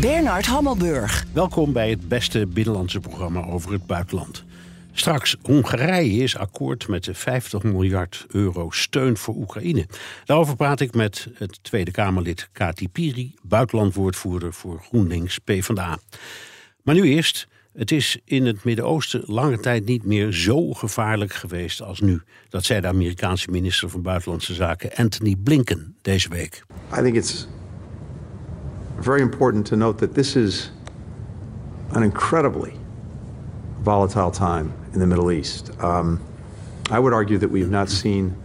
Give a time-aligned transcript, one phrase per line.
[0.00, 1.24] Bernard Hammelburg.
[1.32, 4.44] Welkom bij het beste binnenlandse programma over het buitenland.
[4.92, 9.86] Straks, Hongarije is akkoord met de 50 miljard euro steun voor Oekraïne.
[10.24, 15.98] Daarover praat ik met het Tweede Kamerlid Kati Piri, buitenlandwoordvoerder voor GroenLinks PvdA.
[16.82, 21.82] Maar nu eerst, het is in het Midden-Oosten lange tijd niet meer zo gevaarlijk geweest
[21.82, 22.22] als nu.
[22.48, 26.64] Dat zei de Amerikaanse minister van Buitenlandse Zaken Anthony Blinken deze week.
[26.98, 27.46] I think it's
[29.02, 30.70] very important to note that this is
[31.90, 32.78] an incredibly
[33.80, 35.70] volatile time in the Middle East.
[35.80, 36.20] Um,
[36.90, 38.36] I would argue that we have not seen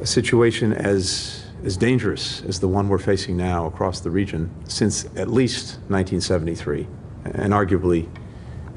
[0.00, 5.06] a situation as as dangerous as the one we're facing now across the region since
[5.16, 6.86] at least 1973,
[7.24, 8.06] and arguably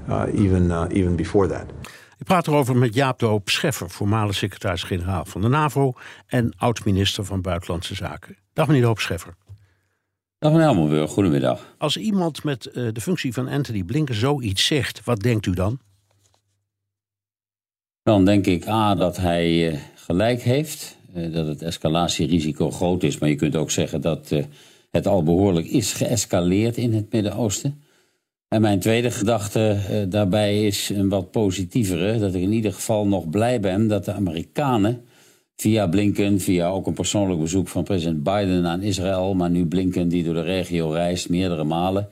[0.09, 1.69] uh, even uh, even before that.
[2.17, 5.94] Ik praat erover met Jaap de Hoop Scheffer, voormalig secretaris-generaal van de NAVO
[6.27, 8.38] en oud-minister van Buitenlandse Zaken.
[8.53, 9.33] Dag meneer de Hoop Scheffer.
[10.42, 11.75] Dag meneer Hammelburg, goedemiddag.
[11.78, 15.80] Als iemand met uh, de functie van Anthony Blinken zoiets zegt, wat denkt u dan?
[18.03, 23.17] Dan denk ik A, dat hij uh, gelijk heeft, uh, dat het escalatierisico groot is.
[23.17, 24.33] Maar je kunt ook zeggen dat
[24.92, 27.83] het al behoorlijk is geëscaleerd in het Midden-Oosten.
[28.48, 32.17] En mijn tweede gedachte daarbij is een wat positievere.
[32.17, 35.05] Dat ik in ieder geval nog blij ben dat de Amerikanen
[35.55, 40.08] via Blinken, via ook een persoonlijk bezoek van president Biden aan Israël, maar nu Blinken
[40.08, 42.09] die door de regio reist meerdere malen,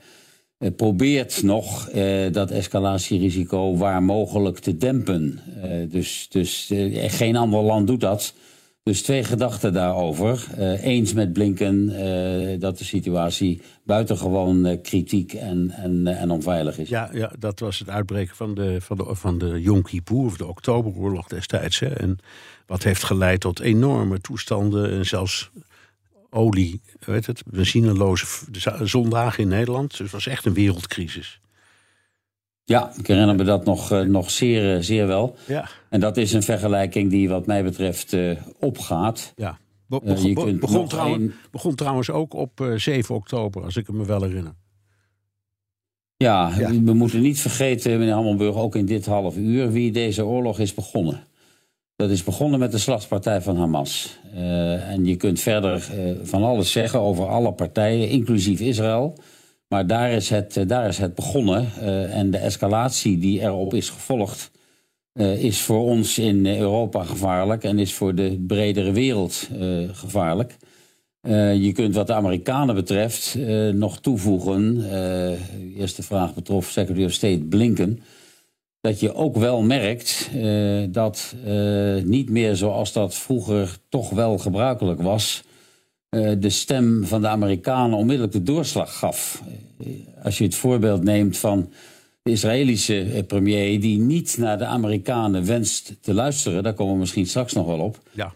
[0.58, 5.40] eh, probeert nog eh, dat escalatierisico waar mogelijk te dempen.
[5.62, 8.34] Eh, dus dus eh, geen ander land doet dat.
[8.82, 10.46] Dus twee gedachten daarover.
[10.58, 16.88] Uh, eens met Blinken uh, dat de situatie buitengewoon kritiek en, en, en onveilig is.
[16.88, 20.46] Ja, ja, dat was het uitbreken van de, van de, van de Yom of de
[20.46, 21.78] Oktoberoorlog destijds.
[21.78, 21.88] Hè.
[21.88, 22.18] En
[22.70, 25.50] wat heeft geleid tot enorme toestanden en zelfs
[26.30, 28.26] olie, weet het, benzineloze
[28.82, 29.90] zondagen in Nederland.
[29.90, 31.40] Dus het was echt een wereldcrisis.
[32.64, 35.36] Ja, ik herinner me dat nog, uh, nog zeer, uh, zeer wel.
[35.46, 35.68] Ja.
[35.88, 39.32] En dat is een vergelijking die wat mij betreft uh, opgaat.
[39.36, 39.58] Ja.
[39.86, 41.34] Be begon, be begon, trouwens, een...
[41.50, 44.54] begon, trouwens, ook op 7 oktober, als ik me wel herinner.
[46.16, 50.24] Ja, ja, we moeten niet vergeten, meneer Hammelburg, ook in dit half uur, wie deze
[50.24, 51.28] oorlog is begonnen.
[52.00, 54.18] Dat is begonnen met de slagpartij van Hamas.
[54.88, 55.90] en je kunt verder
[56.22, 59.18] van alles zeggen over alle partijen, inclusief Israël.
[59.68, 61.66] Maar daar is het, daar is het begonnen.
[62.10, 64.50] En de escalatie die erop is gevolgd,
[65.38, 69.48] is voor ons in Europa gevaarlijk en is voor de bredere wereld
[69.92, 70.56] gevaarlijk.
[71.60, 73.38] je kunt wat de Amerikanen betreft
[73.72, 74.84] nog toevoegen.
[75.76, 78.02] eerste vraag betrof Secretary of State Blinken.
[78.80, 80.30] Dat je ook wel merkt
[80.90, 81.34] dat
[82.04, 85.42] niet meer zoals dat vroeger toch wel gebruikelijk was
[86.10, 89.42] uh, de stem van de Amerikanen onmiddellijk de doorslag gaf.
[90.22, 91.72] Als je het voorbeeld neemt van
[92.22, 97.26] de Israëlische premier, die niet naar de Amerikanen wenst te luisteren, daar komen we misschien
[97.26, 97.98] straks nog wel op.
[98.10, 98.34] Ja.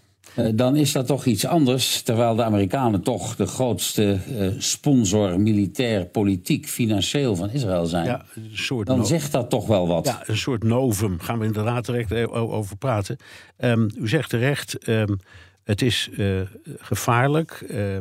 [0.55, 4.19] Dan is dat toch iets anders, terwijl de Amerikanen toch de grootste
[4.59, 8.05] sponsor, militair, politiek, financieel van Israël zijn.
[8.05, 10.07] Ja, een soort dan zegt dat toch wel wat.
[10.07, 11.21] Ja, een soort novum.
[11.21, 13.17] Gaan we inderdaad direct over praten.
[13.59, 14.89] Um, u zegt terecht.
[14.89, 15.19] Um,
[15.65, 16.41] het is uh,
[16.79, 17.97] gevaarlijk, uh,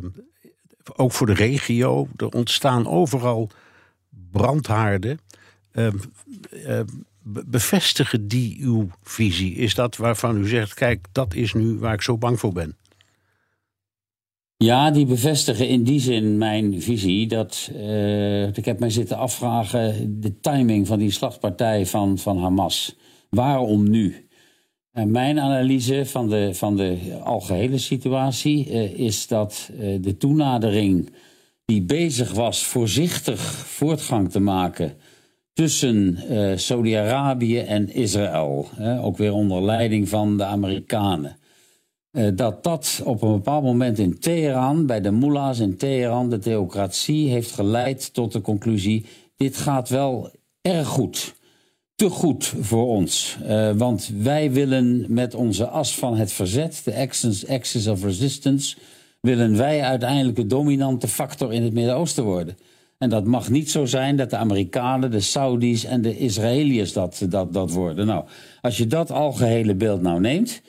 [0.96, 2.08] ook voor de regio.
[2.16, 3.50] Er ontstaan overal
[4.30, 5.18] brandhaarden.
[5.72, 5.88] Uh,
[7.24, 9.54] bevestigen die uw visie?
[9.54, 12.76] Is dat waarvan u zegt, kijk, dat is nu waar ik zo bang voor ben?
[14.56, 17.26] Ja, die bevestigen in die zin mijn visie.
[17.26, 22.96] Dat, uh, ik heb mij zitten afvragen de timing van die slagpartij van, van Hamas.
[23.30, 24.28] Waarom nu?
[24.92, 31.12] En mijn analyse van de, van de algehele situatie uh, is dat uh, de toenadering
[31.64, 34.96] die bezig was voorzichtig voortgang te maken
[35.54, 38.68] tussen uh, Saudi-Arabië en Israël,
[39.00, 41.36] ook weer onder leiding van de Amerikanen,
[42.34, 47.28] dat dat op een bepaald moment in Teheran, bij de mullahs in Teheran, de theocratie,
[47.28, 49.04] heeft geleid tot de conclusie:
[49.36, 50.30] dit gaat wel
[50.60, 51.34] erg goed
[51.94, 53.36] te goed voor ons.
[53.42, 58.76] Uh, want wij willen met onze as van het verzet, de axis, axis of resistance,
[59.20, 62.56] willen wij uiteindelijk de dominante factor in het Midden-Oosten worden.
[62.98, 67.26] En dat mag niet zo zijn dat de Amerikanen, de Saudis en de Israëliërs dat,
[67.28, 68.06] dat, dat worden.
[68.06, 68.24] Nou,
[68.60, 70.62] als je dat algehele beeld nou neemt,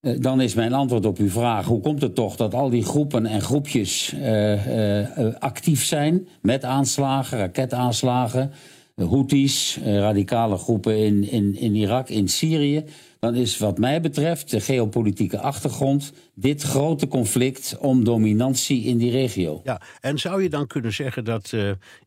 [0.00, 2.84] eh, dan is mijn antwoord op uw vraag: hoe komt het toch dat al die
[2.84, 8.50] groepen en groepjes uh, uh, actief zijn met aanslagen, raketaanslagen,
[8.94, 12.84] Houthis, radicale groepen in, in, in Irak, in Syrië?
[13.24, 19.10] Dan is wat mij betreft de geopolitieke achtergrond dit grote conflict om dominantie in die
[19.10, 19.60] regio.
[19.64, 21.54] Ja, en zou je dan kunnen zeggen dat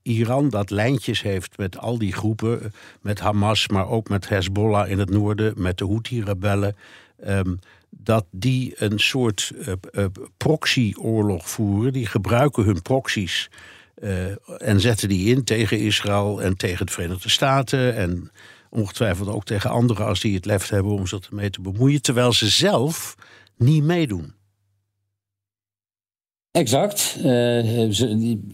[0.01, 4.99] Iran dat lijntjes heeft met al die groepen, met Hamas, maar ook met Hezbollah in
[4.99, 6.75] het noorden, met de Houthi-rebellen?
[7.27, 7.59] Um,
[7.89, 9.51] dat die een soort
[9.91, 10.05] uh,
[10.37, 11.93] proxyoorlog voeren.
[11.93, 13.49] Die gebruiken hun proxies
[14.57, 17.95] en zetten die in tegen Israël en tegen de Verenigde Staten.
[17.95, 18.31] En
[18.69, 22.01] ongetwijfeld ook tegen anderen als die het lef hebben om zich ermee te bemoeien.
[22.01, 23.15] Terwijl ze zelf
[23.57, 24.35] niet meedoen.
[26.51, 27.19] Exact.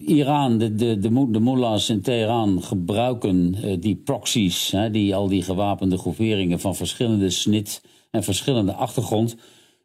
[0.05, 5.97] Iran, de, de, de, de mullahs in Teheran gebruiken die proxies, die, al die gewapende
[5.97, 7.81] groeperingen van verschillende snit
[8.11, 9.35] en verschillende achtergrond.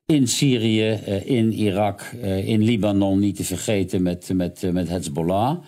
[0.06, 4.88] In Syrië, eh, in Irak, eh, in Libanon, niet te vergeten met, met, eh, met
[4.88, 5.58] Hezbollah.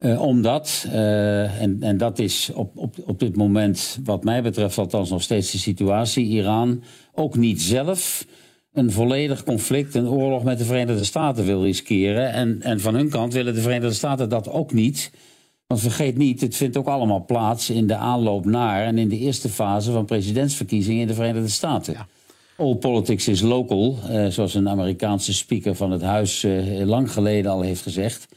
[0.00, 5.22] Omdat, en, en dat is op, op, op dit moment, wat mij betreft, althans nog
[5.22, 6.82] steeds de situatie, Iran
[7.14, 8.26] ook niet zelf
[8.72, 12.32] een volledig conflict, een oorlog met de Verenigde Staten wil riskeren.
[12.32, 15.10] En, en van hun kant willen de Verenigde Staten dat ook niet.
[15.66, 19.18] Want vergeet niet, het vindt ook allemaal plaats in de aanloop naar en in de
[19.18, 21.92] eerste fase van presidentsverkiezingen in de Verenigde Staten.
[21.92, 22.06] Ja.
[22.56, 27.50] All politics is local, eh, zoals een Amerikaanse speaker van het huis eh, lang geleden
[27.50, 28.28] al heeft gezegd.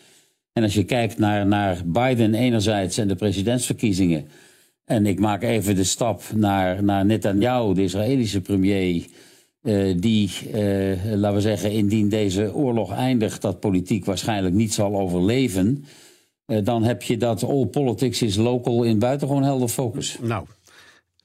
[0.53, 4.27] En als je kijkt naar, naar Biden enerzijds en de presidentsverkiezingen.
[4.85, 9.05] En ik maak even de stap naar, naar Netanyahu, de Israëlische premier.
[9.63, 14.99] Uh, die, uh, laten we zeggen, indien deze oorlog eindigt, dat politiek waarschijnlijk niet zal
[14.99, 15.85] overleven.
[16.45, 20.17] Eh, dan heb je dat all politics is local in buitengewoon helder focus.
[20.21, 20.45] Nou,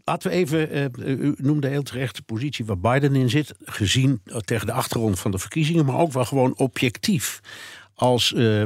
[0.05, 4.67] laten we even, u noemde heel terecht de positie waar Biden in zit, gezien tegen
[4.67, 7.41] de achtergrond van de verkiezingen, maar ook wel gewoon objectief.
[8.01, 8.63] Als uh,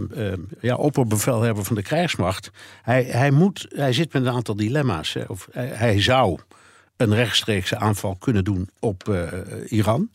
[0.61, 2.51] ja, opperbevelhebber van de krijgsmacht.
[2.83, 5.13] Hij, hij, moet, hij zit met een aantal dilemma's.
[5.13, 5.23] Hè.
[5.27, 6.39] Of, hij, zou
[6.97, 9.17] een rechtstreekse aanval kunnen doen op
[9.69, 10.11] Iran.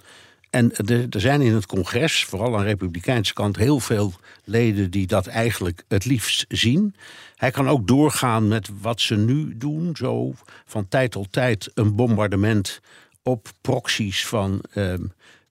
[0.50, 0.72] En
[1.10, 5.28] er zijn in het congres, vooral aan de Republikeinse kant, heel veel leden die dat
[5.28, 6.96] eigenlijk het liefst zien.
[7.36, 10.34] Hij kan ook doorgaan met wat ze nu doen, zo
[10.66, 12.80] van tijd tot tijd een bombardement
[13.24, 14.62] op proxies van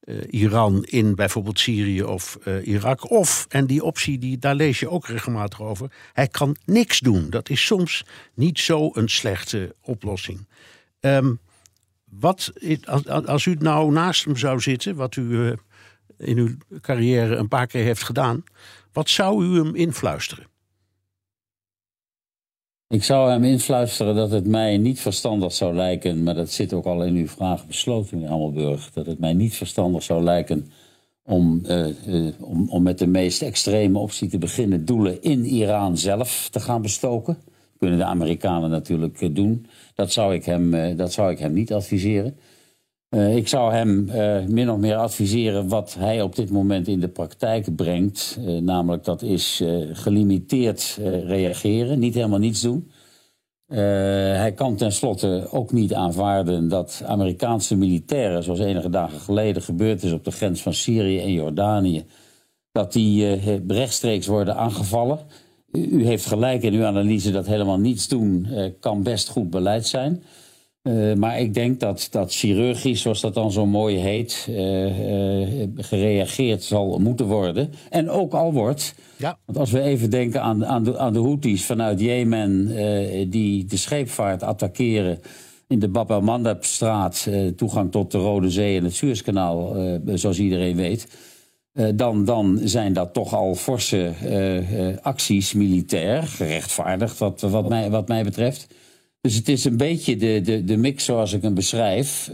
[0.06, 3.11] uh, Iran in bijvoorbeeld Syrië of uh, Irak.
[3.11, 7.31] Of, en die optie, die, daar lees je ook regelmatig over, hij kan niks doen.
[7.31, 8.05] Dat is soms
[8.35, 10.47] niet zo een slechte oplossing.
[11.00, 11.41] Um,
[12.05, 12.53] wat,
[13.26, 15.53] als u nou naast hem zou zitten, wat u eh,
[16.19, 18.44] in uw carrière een paar keer heeft gedaan,
[18.93, 20.47] wat zou u hem influisteren?
[22.88, 26.85] Ik zou hem influisteren dat het mij niet verstandig zou lijken, maar dat zit ook
[26.85, 30.71] al in uw vraag besloten, meneer Hammelburg, dat het mij niet verstandig zou lijken
[31.23, 35.99] om, uh, uh, om, om met de meest extreme optie te beginnen, doelen in Iran
[35.99, 37.38] zelf te gaan bestoken
[37.79, 39.67] kunnen de Amerikanen natuurlijk eh, doen.
[39.94, 42.37] Dat zou ik hem, eh, dat zou ik hem niet adviseren.
[43.17, 47.01] Uh, ik zou hem uh, min of meer adviseren wat hij op dit moment in
[47.01, 48.39] de praktijk brengt.
[48.41, 52.90] Uh, namelijk dat is gelimiteerd reageren, niet helemaal niets doen.
[53.67, 60.12] hij kan tenslotte ook niet aanvaarden dat Amerikaanse militairen, zoals enige dagen geleden gebeurd is
[60.12, 62.05] op de grens van Syrië en Jordanië,
[62.73, 63.35] dat die
[63.67, 65.19] rechtstreeks worden aangevallen.
[65.73, 68.47] U heeft gelijk in uw analyse dat helemaal niets doen
[68.81, 70.23] kan best goed beleid zijn.
[70.87, 74.57] Uh, maar ik denk dat, dat chirurgisch, zoals dat dan zo mooi heet, uh,
[75.76, 77.71] gereageerd zal moeten worden.
[77.90, 78.95] En ook al wordt.
[79.16, 79.38] Ja.
[79.45, 82.66] Want als we even denken aan, aan, de, aan de Houthis vanuit Jemen,
[83.31, 85.19] die de scheepvaart attackeren
[85.69, 89.76] in de Bab el-Mandeb-straat, toegang tot de Rode Zee en het Suezkanaal,
[90.14, 91.09] zoals iedereen weet.
[91.95, 94.12] Dan, dan zijn dat toch al forse
[95.02, 98.66] acties militair, gerechtvaardigd wat, wat, mij, wat mij betreft.
[99.26, 102.30] Dus het is een beetje de, de, de mix zoals ik hem beschrijf.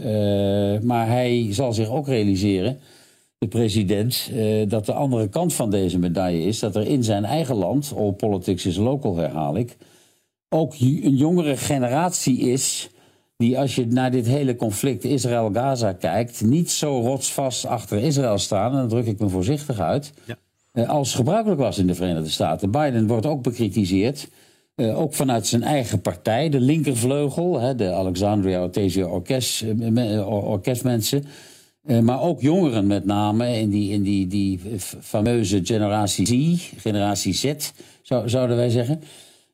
[0.81, 2.79] maar hij zal zich ook realiseren,
[3.37, 4.31] de president,
[4.67, 8.11] dat de andere kant van deze medaille is dat er in zijn eigen land, all
[8.11, 9.77] politics is local herhaal ik,
[10.49, 12.89] ook een jongere generatie is
[13.37, 18.71] die als je naar dit hele conflict Israël-Gaza kijkt, niet zo rotsvast achter Israël staan,
[18.71, 20.37] en dan druk ik me voorzichtig uit, ja.
[20.71, 22.71] Eh, als gebruikelijk was in de Verenigde Staten.
[22.71, 24.29] Biden wordt ook bekritiseerd.
[24.75, 31.25] Uh, ook vanuit zijn eigen partij, de linkervleugel, hè, de Alexandria Ortesio orkest, uh, orkestmensen.
[32.01, 34.59] maar ook jongeren met name, in die, in die, die
[35.01, 37.53] fameuze generatie Z, generatie Z,
[38.01, 39.01] zou, zouden wij zeggen.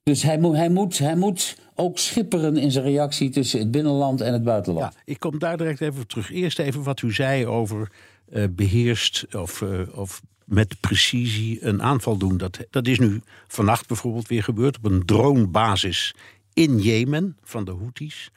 [0.04, 4.22] Dus hij moet, hij, moet, hij moet ook schipperen in zijn reactie tussen het binnenland
[4.22, 4.94] en het buitenland.
[4.94, 6.32] Ja, ik kom daar direct even terug.
[6.32, 7.92] Eerst even wat u zei over
[8.34, 12.38] uh, beheerst of, uh, of met precisie een aanval doen.
[12.38, 16.16] Dat, dat is nu vannacht bijvoorbeeld weer gebeurd op een dronebasis
[16.54, 18.32] in Jemen van de Houthis.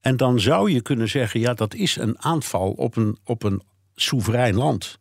[0.00, 3.62] En dan zou je kunnen zeggen, ja, dat is een aanval op een, op een
[3.94, 4.98] soeverein land.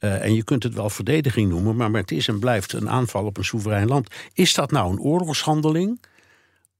[0.00, 3.24] Uh, en je kunt het wel verdediging noemen, maar het is en blijft een aanval
[3.24, 4.14] op een soeverein land.
[4.32, 6.00] Is dat nou een oorlogshandeling?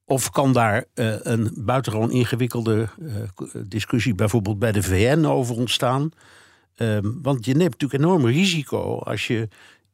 [0.05, 2.89] Of kan daar een buitengewoon ingewikkelde
[3.67, 6.11] discussie bijvoorbeeld bij de VN over ontstaan?
[6.77, 9.49] Ehm, want je neemt natuurlijk enorm risico als je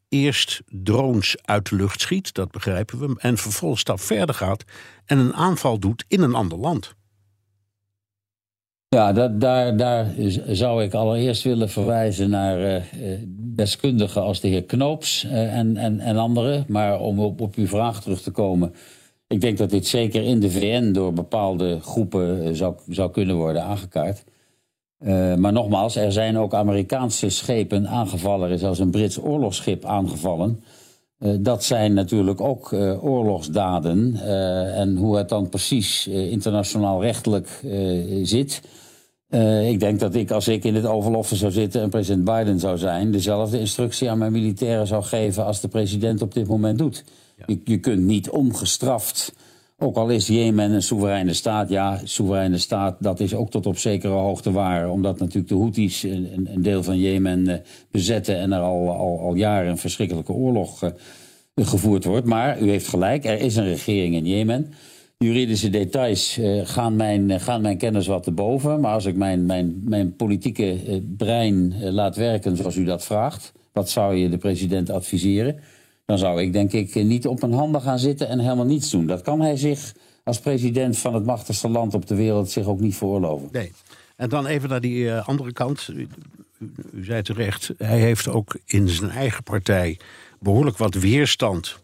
[0.09, 4.65] eerst drones uit de lucht schiet, dat begrijpen we, en vervolgens stap verder gaat
[5.07, 6.95] en een aanval doet in een ander land.
[8.89, 10.15] Ja, dat, daar, daar
[10.47, 12.83] zou ik allereerst willen verwijzen naar uh,
[13.29, 16.65] deskundigen als de heer Knoops uh, en, en, en anderen.
[16.69, 18.75] Maar om op, op uw vraag terug te komen.
[19.27, 23.63] Ik denk dat dit zeker in de VN door bepaalde groepen zou, zou kunnen worden
[23.63, 24.25] aangekaart.
[25.05, 28.49] Uh, maar nogmaals, er zijn ook Amerikaanse schepen aangevallen.
[28.49, 30.63] Er is zelfs een Brits oorlogsschip aangevallen.
[31.19, 34.17] Uh, dat zijn natuurlijk ook uh, oorlogsdaden.
[34.75, 37.49] en hoe het dan precies internationaal rechtelijk
[38.23, 38.63] zit.
[39.65, 42.61] ik denk dat ik, als ik in het Oval Office zou zitten en president Biden
[42.61, 46.79] zou zijn, dezelfde instructie aan mijn militairen zou geven als de president op dit moment
[46.79, 47.05] doet.
[47.37, 47.45] Ja.
[47.47, 49.33] Je, je kunt niet ongestraft
[49.83, 53.79] ook al is Jemen een soevereine staat, ja, soevereine staat, dat is ook tot op
[53.79, 54.91] zekere hoogte waar.
[54.91, 57.55] Omdat natuurlijk de Houthis een, een deel van Jemen uh,
[57.91, 60.91] bezetten en er al, al, al jaren een verschrikkelijke oorlog uh,
[61.55, 62.27] gevoerd wordt.
[62.27, 64.73] Maar u heeft gelijk, er is een regering in Jemen.
[65.19, 68.81] Juridische details uh, gaan, mijn, gaan mijn kennis wat te boven.
[68.81, 73.91] Maar als ik mijn, mijn, mijn politieke brein laat werken zoals u dat vraagt, wat
[73.91, 75.57] zou je de president adviseren?
[76.13, 79.07] Dan zou ik denk ik niet op mijn handen gaan zitten en helemaal niets doen.
[79.07, 79.93] Dat kan hij zich
[80.25, 83.49] als president van het machtigste land op de wereld zich ook niet veroorloven.
[83.53, 83.73] Nee.
[84.17, 85.89] En dan even naar die uh, andere kant.
[85.89, 86.09] U,
[86.93, 89.99] u, zei terecht, hij heeft ook in zijn eigen partij
[90.39, 91.79] behoorlijk wat weerstand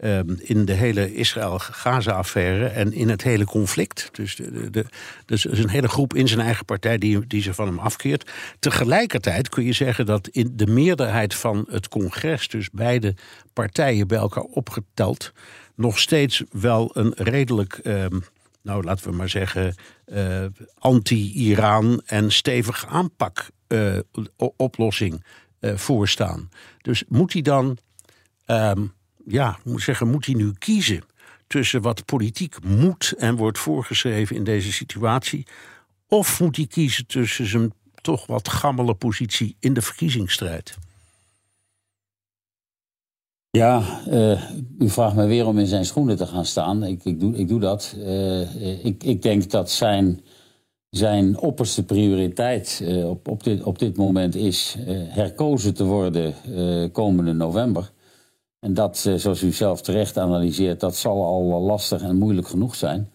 [0.00, 4.08] Ehm, in de hele Israël-Gaza-affaire en in het hele conflict.
[4.12, 4.84] Dus, de, de,
[5.24, 8.30] dus is een hele groep in zijn eigen partij die, die ze van hem afkeert.
[8.58, 13.14] Tegelijkertijd kun je zeggen dat in de meerderheid van het congres, dus beide
[13.52, 15.32] partijen bij elkaar opgeteld,
[15.74, 17.80] nog steeds wel een redelijk.
[17.84, 18.24] Um,
[18.62, 19.74] nou, laten we maar zeggen,
[20.06, 20.44] uh,
[20.78, 23.98] anti-Iran en stevig aanpak uh,
[24.56, 25.24] oplossing
[25.60, 26.48] uh, voorstaan.
[26.82, 27.78] Dus moet hij dan
[28.46, 28.92] um,
[29.30, 31.02] ja, moet zeggen, moet hij nu kiezen
[31.46, 35.46] tussen wat politiek moet en wordt voorgeschreven in deze situatie?
[36.08, 40.76] Of moet hij kiezen tussen zijn toch wat gammele positie in de verkiezingsstrijd?
[43.50, 46.84] Ja, uh, u vraagt me weer om in zijn schoenen te gaan staan.
[46.84, 47.94] Ik, ik, doe, ik doe dat.
[47.98, 50.20] Uh, ik, ik denk dat zijn,
[50.90, 54.76] zijn opperste prioriteit uh, op, op, dit, op dit moment is
[55.08, 56.34] herkozen te worden
[56.92, 57.90] komende november.
[58.60, 62.74] En dat, eh, zoals u zelf terecht analyseert, dat zal al lastig en moeilijk genoeg
[62.74, 63.10] zijn.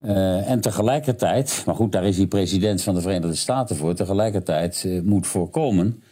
[0.00, 4.88] Uh, en tegelijkertijd, maar goed, daar is hij president van de Verenigde Staten voor, tegelijkertijd
[5.02, 6.02] moet voorkomen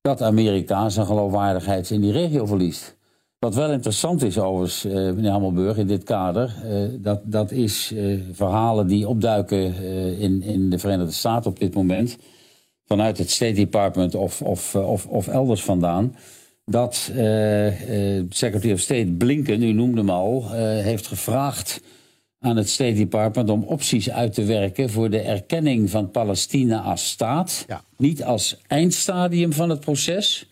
[0.00, 2.96] dat Amerika zijn geloofwaardigheid in die regio verliest.
[3.38, 6.54] Wat wel interessant is overigens, uh, meneer Hammelburg, in dit kader,
[7.00, 7.94] dat, dat is
[8.32, 9.74] verhalen die opduiken
[10.18, 12.16] in, in de Verenigde Staten op dit moment,
[12.86, 16.14] vanuit het State Department of, of, of, of elders vandaan
[16.68, 21.80] dat uh, uh, Secretary of State Blinken, u noemde hem al, uh, heeft gevraagd
[22.40, 27.08] aan het State Department om opties uit te werken voor de erkenning van Palestina als
[27.08, 27.64] staat.
[27.68, 27.82] Ja.
[27.96, 30.46] Niet als eindstadium van het proces,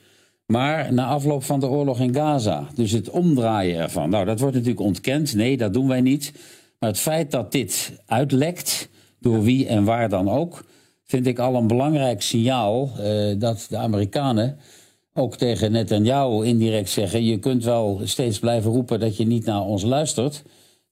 [0.46, 2.66] maar na afloop van de oorlog in Gaza.
[2.74, 4.10] Dus het omdraaien ervan.
[4.10, 5.34] Nou, dat wordt natuurlijk ontkend.
[5.34, 6.32] Nee, dat doen wij niet.
[6.78, 8.88] Maar het feit dat dit uitlekt,
[9.20, 10.64] door wie en waar dan ook,
[11.04, 12.90] vind ik al een belangrijk signaal
[13.38, 14.58] dat de Amerikanen
[15.16, 19.62] ook tegen Netanyahu indirect zeggen: je kunt wel steeds blijven roepen dat je niet naar
[19.62, 20.42] ons luistert.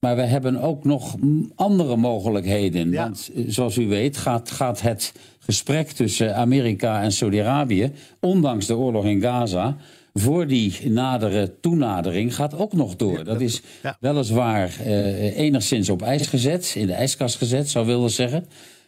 [0.04, 1.14] Maar we hebben ook nog
[1.54, 2.92] andere mogelijkheden.
[2.94, 8.76] Want eh, zoals u weet gaat, gaat het gesprek tussen Amerika en Saudi-Arabië, ondanks de
[8.76, 9.76] oorlog in Gaza,
[10.12, 13.24] voor die nadere toenadering gaat ook nog door.
[13.24, 13.62] Dat is
[14.00, 18.44] weliswaar eh, enigszins op ijs gezet, in de ijskast gezet, zou willen zeggen.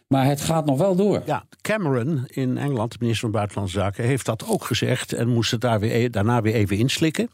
[0.07, 1.21] Maar het gaat nog wel door.
[1.25, 5.51] Ja, Cameron in Engeland, de minister van Buitenlandse Zaken, heeft dat ook gezegd en moest
[5.51, 7.29] het daar weer, e- daarna weer even inslikken.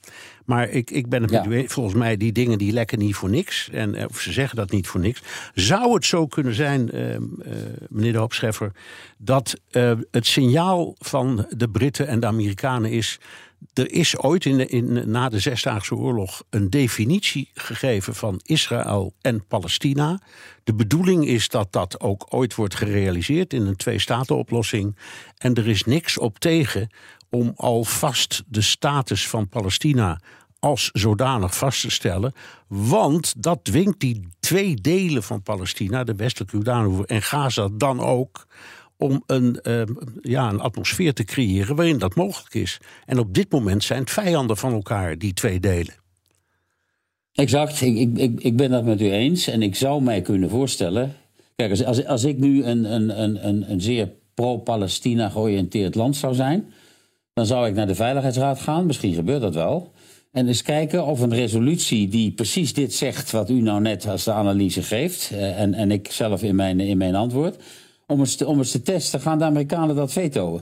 [0.45, 1.41] Maar ik, ik ben het Ja.
[1.43, 1.73] met u eens.
[1.73, 3.69] volgens mij die dingen die lekken niet voor niks.
[3.71, 5.21] En, eh, of ze zeggen dat niet voor niks.
[5.53, 7.21] Zou het zo kunnen zijn, eh, eh,
[7.89, 8.71] meneer de Hoop Scheffer,
[9.17, 13.19] dat eh, het signaal van de Britten en de Amerikanen is.
[13.73, 19.45] Er is ooit in in, na de Zesdaagse Oorlog een definitie gegeven van Israël en
[19.45, 20.19] Palestina.
[20.63, 24.95] De bedoeling is dat dat ook ooit wordt gerealiseerd in een twee-staten-oplossing.
[25.37, 26.89] En er is niks op tegen
[27.29, 30.19] om alvast de status van Palestina
[30.59, 32.33] als zodanig vast te stellen.
[32.67, 38.47] Want dat dwingt die twee delen van Palestina, de westelijke Jordaanoever en Gaza, dan ook
[38.97, 39.81] om een, eh,
[40.21, 42.77] ja, een atmosfeer te creëren waarin dat mogelijk is.
[43.05, 45.93] En op dit moment zijn het vijanden van elkaar, die twee delen.
[47.33, 49.47] Exact, ik, ik, ik, ik ben dat met u eens.
[49.47, 51.15] En ik zou mij kunnen voorstellen.
[51.55, 56.15] Kijk, als, als, als ik nu een, een, een, een, een zeer pro-Palestina georiënteerd land
[56.15, 56.73] zou zijn.
[57.33, 58.85] dan zou ik naar de Veiligheidsraad gaan.
[58.85, 59.91] Misschien gebeurt dat wel.
[60.31, 63.31] En eens kijken of een resolutie die precies dit zegt.
[63.31, 65.31] wat u nou net als de analyse geeft.
[65.33, 67.63] eh, en, en ik zelf in mijn, in mijn antwoord.
[68.13, 70.61] Om eens, te, om te testen, gaan de Amerikanen dat vetoen?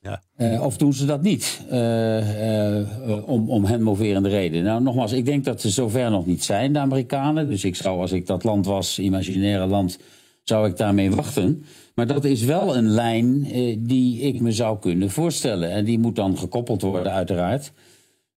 [0.00, 0.22] Ja.
[0.36, 1.60] Eh, of doen ze dat niet?
[1.70, 4.62] eh, eh, om, om hen moverende reden.
[4.62, 7.48] Nou, nogmaals, ik denk dat ze zover nog niet zijn, de Amerikanen.
[7.48, 9.98] Dus ik zou, als ik dat land was, imaginaire land,
[10.42, 11.64] zou ik daarmee wachten.
[11.94, 13.42] Maar dat is wel een lijn
[13.86, 15.70] die ik me zou kunnen voorstellen.
[15.70, 17.72] En die moet dan gekoppeld worden, uiteraard.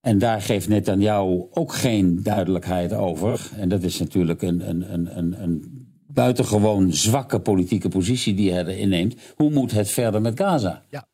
[0.01, 3.49] En daar geeft Netanyahu ook geen duidelijkheid over.
[3.57, 5.82] En dat is natuurlijk een, een, een, een, een
[6.13, 9.15] buitengewoon zwakke politieke positie die hij erin neemt.
[9.35, 10.81] Hoe moet het verder met Gaza?
[10.89, 11.07] Ja.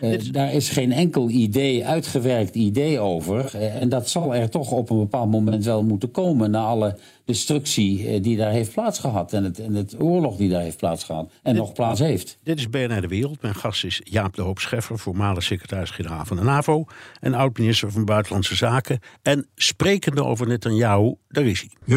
[0.00, 3.50] Eh, daar is geen enkel idee, uitgewerkt idee over.
[3.54, 6.50] Eh, en dat zal er toch op een bepaald moment wel moeten komen.
[6.50, 6.96] Na alle
[7.28, 9.32] destructie eh, die daar heeft plaatsgehad.
[9.32, 11.30] En het, en het oorlog die daar heeft plaatsgehad.
[11.42, 12.38] En nog plaats heeft.
[12.42, 13.42] Dit is BNR De Wereld.
[13.42, 16.84] Mijn gast is Jaap de Hoop Scheffer, voormalig secretaris-generaal van de NAVO.
[17.20, 19.00] En oud-minister van Buitenlandse Zaken.
[19.22, 21.96] En sprekende over Netanyahu, daar is hij.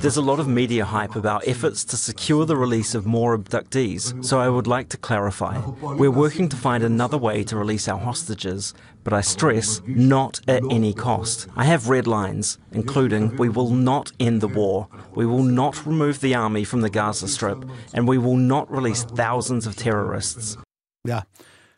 [0.00, 4.12] There's a lot of media hype about efforts to secure the release of more abductees,
[4.20, 5.54] so I would like to clarify.
[5.96, 10.62] We're working to find another way to release our hostages, but I stress not at
[10.70, 11.46] any cost.
[11.56, 16.18] I have red lines, including we will not end the war, we will not remove
[16.18, 20.56] the army from the Gaza Strip, and we will not release thousands of terrorists.
[21.00, 21.26] Ja,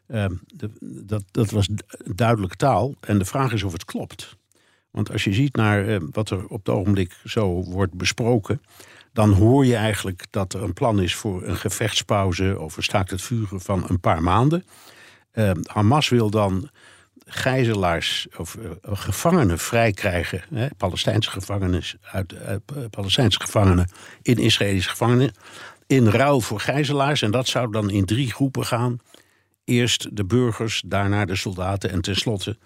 [0.07, 0.33] ehm,
[1.07, 2.95] dat, dat was du- duidelijke taal.
[3.01, 4.37] En de vraag is of het klopt.
[4.91, 8.61] Want als je ziet naar eh, wat er op het ogenblik zo wordt besproken.
[9.13, 12.59] dan hoor je eigenlijk dat er een plan is voor een gevechtspauze.
[12.59, 14.65] of een staakt het vuren van een paar maanden.
[15.33, 16.69] Ehm, Hamas wil dan
[17.35, 20.42] gijzelaars of eh, gevangenen vrijkrijgen.
[20.55, 22.57] Hè, Palestijnse gevangenen uit, eh,
[22.90, 23.90] Palestijnse gevangenen
[24.23, 25.33] in Israëlische gevangenen.
[25.87, 27.23] In ruil voor gijzelaars.
[27.23, 28.99] En dat zou dan in drie groepen gaan.
[29.64, 32.59] Eerst de burgers, daarna de soldaten en tenslotte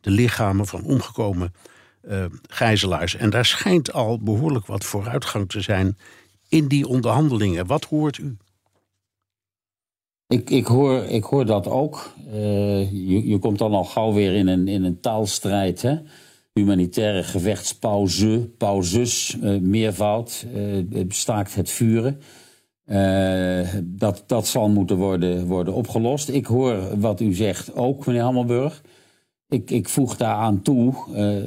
[0.00, 1.54] de lichamen van omgekomen
[2.02, 3.16] eh, gijzelaars.
[3.16, 5.98] En daar schijnt al behoorlijk wat vooruitgang te zijn
[6.48, 7.66] in die onderhandelingen.
[7.66, 8.36] Wat hoort u?
[10.32, 12.12] Ik, ik, hoor, ik hoor dat ook.
[12.32, 15.82] Eh, je, je komt dan al gauw weer in een, in een taalstrijd.
[15.82, 15.96] Hè?
[16.52, 22.20] Humanitaire gevechtspauze, pauzes, eh, meervoud, eh, staakt het vuren.
[23.82, 26.28] Dat, dat zal moeten worden, worden opgelost.
[26.28, 28.82] Ik hoor wat u zegt ook, meneer Hammelburg.
[29.48, 30.94] Ik, ik voeg daaraan toe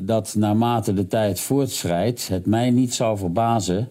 [0.03, 3.89] dat naarmate de tijd voortschrijdt, het mij niet zou verbazen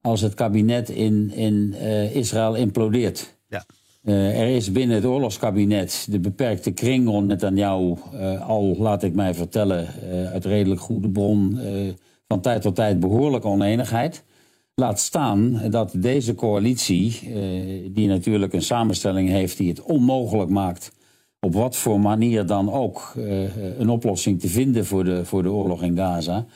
[0.00, 1.72] als het kabinet in, in
[2.12, 3.36] Israël implodeert.
[3.48, 3.64] Ja.
[4.02, 9.14] Eh, er is binnen het oorlogskabinet de beperkte kring rond Netanyahu eh al, laat ik
[9.14, 11.58] mij vertellen, eh, uit redelijk goede bron,
[12.28, 14.24] van tijd tot tijd behoorlijke oneenigheid.
[14.74, 17.20] Laat staan dat deze coalitie,
[17.92, 20.92] die natuurlijk een samenstelling heeft die het onmogelijk maakt,
[21.40, 23.12] op wat voor manier dan ook,
[23.78, 26.46] een oplossing te vinden voor de, voor de oorlog in Gaza.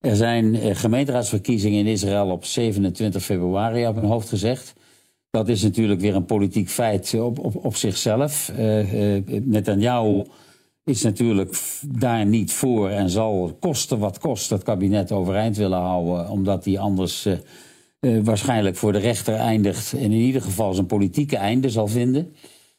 [0.00, 4.74] Er zijn gemeenteraadsverkiezingen in Israël op 27 februari, op mijn hoofd gezegd.
[5.34, 8.48] Dat is natuurlijk weer een politiek feit op, op, op zichzelf.
[8.56, 10.22] Eh, eh, Netanyahu
[10.84, 16.28] is natuurlijk daar niet voor en zal kosten wat kost het kabinet overeind willen houden,
[16.28, 17.32] omdat hij anders eh,
[18.00, 22.34] eh, waarschijnlijk voor de rechter eindigt en in ieder geval zijn politieke einde zal vinden.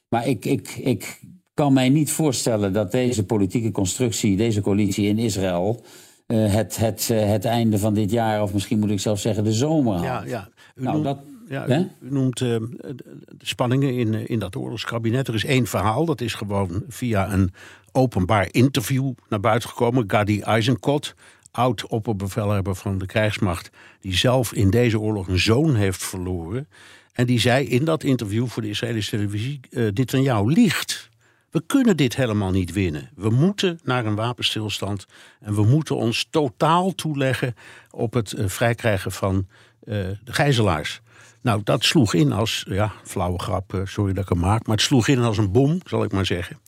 [0.09, 1.19] Maar ik, ik, ik
[1.53, 5.81] kan mij niet voorstellen dat deze politieke constructie, deze coalitie in Israël,
[6.27, 9.43] eh, het, het, eh, het einde van dit jaar, of misschien moet ik zelf zeggen
[9.43, 10.05] de zomer haalt.
[10.05, 10.49] Ja, ja.
[10.75, 15.27] U, Nou, noemt, dat- ja, u, noemt eh, de spanningen in, eh, in dat oorlogskabinet.
[15.27, 17.53] Er is één verhaal, dat is gewoon via een
[17.91, 20.03] openbaar interview naar buiten gekomen.
[20.07, 21.15] Gadi Eisenkot,
[21.51, 23.69] oud-opperbevelhebber van de krijgsmacht...
[23.99, 26.67] die zelf in deze oorlog een zoon heeft verloren...
[27.15, 31.09] En die zei in dat interview voor de Israëlische televisie: uh, dit aan jou liegt.
[31.49, 33.09] We kunnen dit helemaal niet winnen.
[33.15, 35.05] We moeten naar een wapenstilstand
[35.39, 37.55] en we moeten ons totaal toeleggen
[37.91, 41.01] op het uh, vrijkrijgen van uh, de gijzelaars.
[41.45, 44.85] Nou, dat sloeg in als, ja, flauwe grap, sorry dat ik hem maak, maar het
[44.85, 46.59] sloeg in als een bom, zal ik maar zeggen.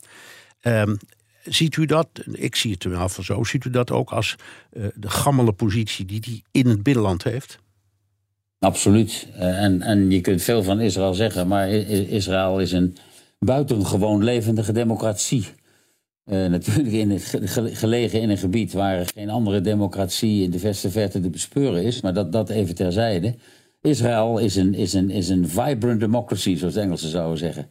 [0.62, 0.98] Um,
[1.44, 4.36] ziet u dat, ik zie het wel van zo, ziet u dat ook als
[4.72, 7.58] uh, de gammele positie die hij in het binnenland heeft?
[8.58, 9.28] Absoluut.
[9.36, 12.96] Uh, en, en je kunt veel van Israël zeggen, maar Israël is een
[13.38, 15.46] buitengewoon levendige democratie.
[16.24, 17.38] Natuurlijk in het,
[17.72, 22.00] gelegen in een gebied waar geen andere democratie in de verste verte te bespeuren is,
[22.00, 23.34] maar dat, dat even terzijde.
[23.80, 27.68] Israël is een, is, een, is een vibrant democracy, zoals de Engelsen zouden zeggen.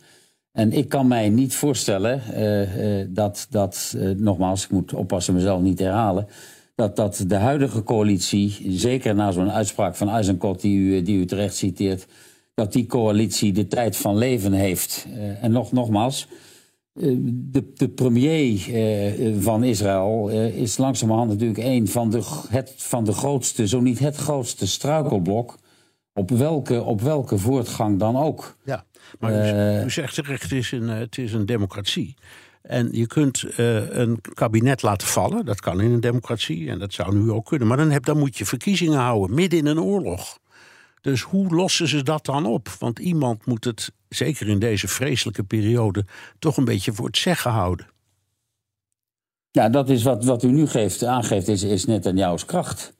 [0.51, 5.33] En ik kan mij niet voorstellen uh, uh, dat, dat uh, nogmaals, ik moet oppassen
[5.33, 6.27] mezelf niet herhalen,
[6.75, 11.25] dat, dat de huidige coalitie, zeker na zo'n uitspraak van Eisenkot die u, die u
[11.25, 12.07] terecht citeert,
[12.53, 15.07] dat die coalitie de tijd van leven heeft.
[15.41, 16.27] en nog, nogmaals,
[16.93, 18.59] de, de premier
[19.39, 24.15] van Israël is langzamerhand natuurlijk een van de, het, van de grootste, zo niet het
[24.15, 25.57] grootste struikelblok.
[26.17, 28.55] Op welke, op welke voortgang dan ook.
[28.63, 28.85] Ja.
[29.19, 29.33] Maar
[29.81, 32.15] u, u zegt terecht, het is een, het is een democratie.
[32.61, 35.45] En je kunt uh, een kabinet laten vallen.
[35.45, 36.69] Dat kan in een democratie.
[36.69, 37.67] En dat zou nu ook kunnen.
[37.67, 39.35] Maar dan, heb, dan moet je verkiezingen houden.
[39.35, 40.39] Midden in een oorlog.
[41.01, 42.69] Dus hoe lossen ze dat dan op?
[42.79, 46.05] Want iemand moet het, zeker in deze vreselijke periode,
[46.39, 47.87] toch een beetje voor het zeggen houden.
[49.51, 52.96] Ja, dat is wat, wat u nu geeft, aangeeft, is, is net aan jouw kracht.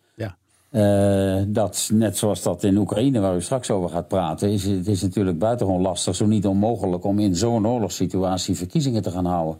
[0.72, 4.88] Uh, dat, net zoals dat in Oekraïne, waar u straks over gaat praten, is het
[4.88, 9.60] is natuurlijk buitengewoon lastig, zo niet onmogelijk, om in zo'n oorlogssituatie verkiezingen te gaan houden.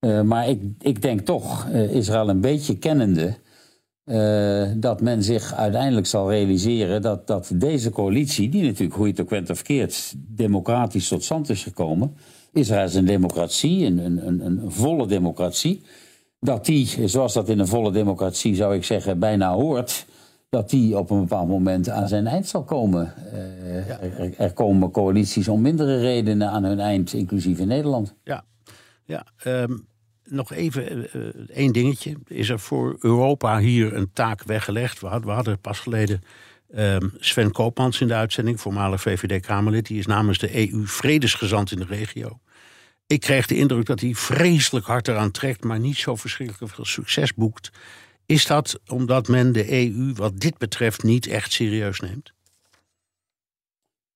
[0.00, 3.34] Uh, maar ik, ik denk toch, uh, Israël een beetje kennende,
[4.76, 9.48] dat men zich uiteindelijk zal realiseren dat, dat deze coalitie, die natuurlijk, hoe het ook
[9.48, 12.16] of keert, democratisch tot stand is gekomen.
[12.52, 15.82] Israël is een democratie, een, een, een volle democratie.
[16.40, 20.06] Dat die, zoals dat in een volle democratie zou ik zeggen, bijna hoort
[20.48, 23.14] dat die op een bepaald moment aan zijn eind zal komen.
[23.32, 28.14] Uh, er, er, komen coalities om mindere redenen aan hun eind, inclusief in Nederland.
[28.24, 28.44] Ja,
[29.04, 29.86] ja um,
[30.24, 32.16] nog even uh, één dingetje.
[32.26, 35.00] Is er voor Europa hier een taak weggelegd?
[35.00, 36.22] We hadden, we hadden pas geleden
[36.74, 39.86] um, Sven Koopmans in de uitzending, voormalig VVD-Kamerlid.
[39.86, 42.38] Die is namens de EU vredesgezant in de regio.
[43.08, 46.84] Ik kreeg de indruk dat hij vreselijk hard eraan trekt, maar niet zo verschrikkelijk veel
[46.84, 47.70] succes boekt.
[48.26, 52.32] Is dat omdat men de EU wat dit betreft niet echt serieus neemt?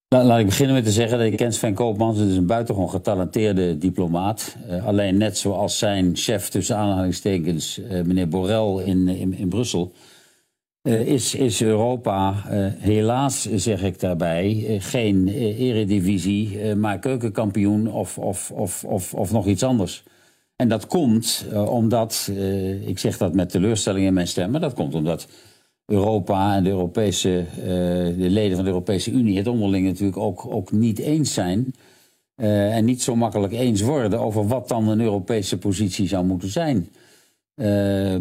[0.09, 2.19] Laat ik beginnen met te zeggen dat ik ken Sven Koopmans.
[2.19, 4.57] Het is een buitengewoon getalenteerde diplomaat.
[4.69, 9.93] Uh, alleen net zoals zijn chef tussen aanhalingstekens, uh, meneer Borrell in, in, in Brussel...
[10.83, 12.45] Uh, is, is Europa
[12.79, 16.75] helaas, zeg ik daarbij, geen eredivisie...
[16.75, 20.05] maar keukenkampioen of, of, of, of, of nog iets anders.
[20.57, 22.31] En dat komt omdat,
[22.85, 25.29] ik zeg dat met teleurstelling in mijn stem, maar dat komt omdat
[25.87, 27.45] Europa en de, Europese,
[28.17, 31.75] de leden van de Europese Unie het onderling natuurlijk ook, ook niet eens zijn.
[32.37, 36.89] en niet zo makkelijk eens worden over wat dan een Europese positie zou moeten zijn.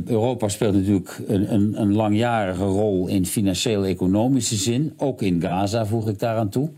[0.06, 6.10] Europa speelt natuurlijk een, een, een langjarige rol in financieel-economische zin, ook in Gaza voeg
[6.10, 6.70] ik daaraan toe.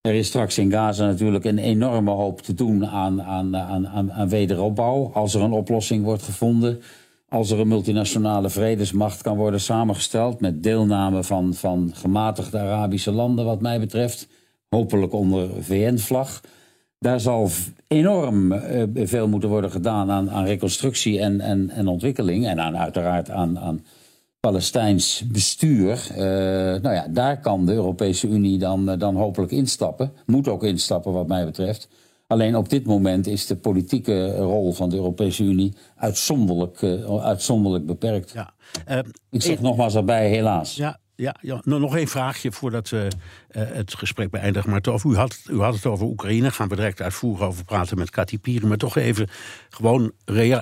[0.00, 4.28] Er is straks in Gaza natuurlijk een enorme hoop te doen aan, aan, aan, aan
[4.28, 5.10] wederopbouw.
[5.14, 6.80] Als er een oplossing wordt gevonden.
[7.28, 10.40] Als er een multinationale vredesmacht kan worden samengesteld.
[10.40, 14.28] met deelname van, van gematigde Arabische landen, wat mij betreft.
[14.68, 16.40] Hopelijk onder VN-vlag.
[17.04, 17.50] Daar zal
[17.88, 22.46] enorm uh, veel moeten worden gedaan aan, aan reconstructie en, en, en ontwikkeling.
[22.46, 23.84] En aan, uiteraard aan, aan
[24.40, 26.08] Palestijns bestuur.
[26.10, 26.16] Uh,
[26.82, 30.12] nou ja, daar kan de Europese Unie dan, uh, dan hopelijk instappen.
[30.26, 31.88] Moet ook instappen, wat mij betreft.
[32.26, 37.86] Alleen op dit moment is de politieke rol van de Europese Unie uitzonderlijk, uh, uitzonderlijk
[37.86, 38.32] beperkt.
[38.32, 38.52] Ja.
[39.30, 40.76] Ik zeg nogmaals erbij, helaas.
[40.76, 43.08] Ja, ja, ja, nog één vraagje voordat we
[43.50, 44.70] uh, het gesprek beëindigen.
[44.70, 46.50] Maar toch, u had, u had het over Oekraïne.
[46.50, 48.68] Gaan we direct uitvoerig over praten met Pieren.
[48.68, 49.28] Maar toch even
[49.68, 50.58] gewoon uh,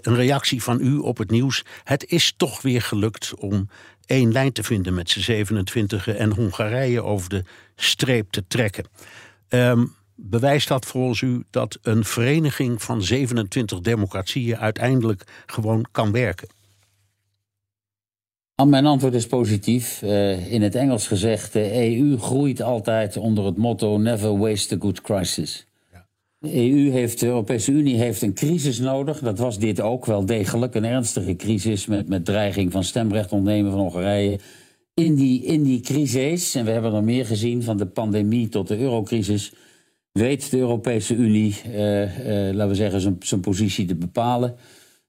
[0.00, 1.64] een reactie van u op het nieuws.
[1.84, 3.68] Het is toch weer gelukt om
[4.06, 7.44] één lijn te vinden met z'n 27 en Hongarije over de
[7.76, 8.84] streep te trekken.
[9.48, 16.48] Um, bewijst dat volgens u dat een vereniging van 27 democratieën uiteindelijk gewoon kan werken?
[18.62, 20.02] Mijn antwoord is positief.
[20.02, 24.78] Uh, in het Engels gezegd, de EU groeit altijd onder het motto never waste a
[24.80, 25.66] good crisis.
[25.92, 26.06] Ja.
[26.38, 29.18] De EU heeft, de Europese Unie heeft een crisis nodig.
[29.18, 30.74] Dat was dit ook wel degelijk.
[30.74, 34.38] Een ernstige crisis met, met dreiging van stemrecht ontnemen van Hongarije.
[34.94, 38.68] in die, in die crisis, en we hebben er meer gezien van de pandemie tot
[38.68, 39.52] de eurocrisis,
[40.12, 44.56] weet de Europese Unie, eh, eh, laten we zeggen, zijn positie te bepalen.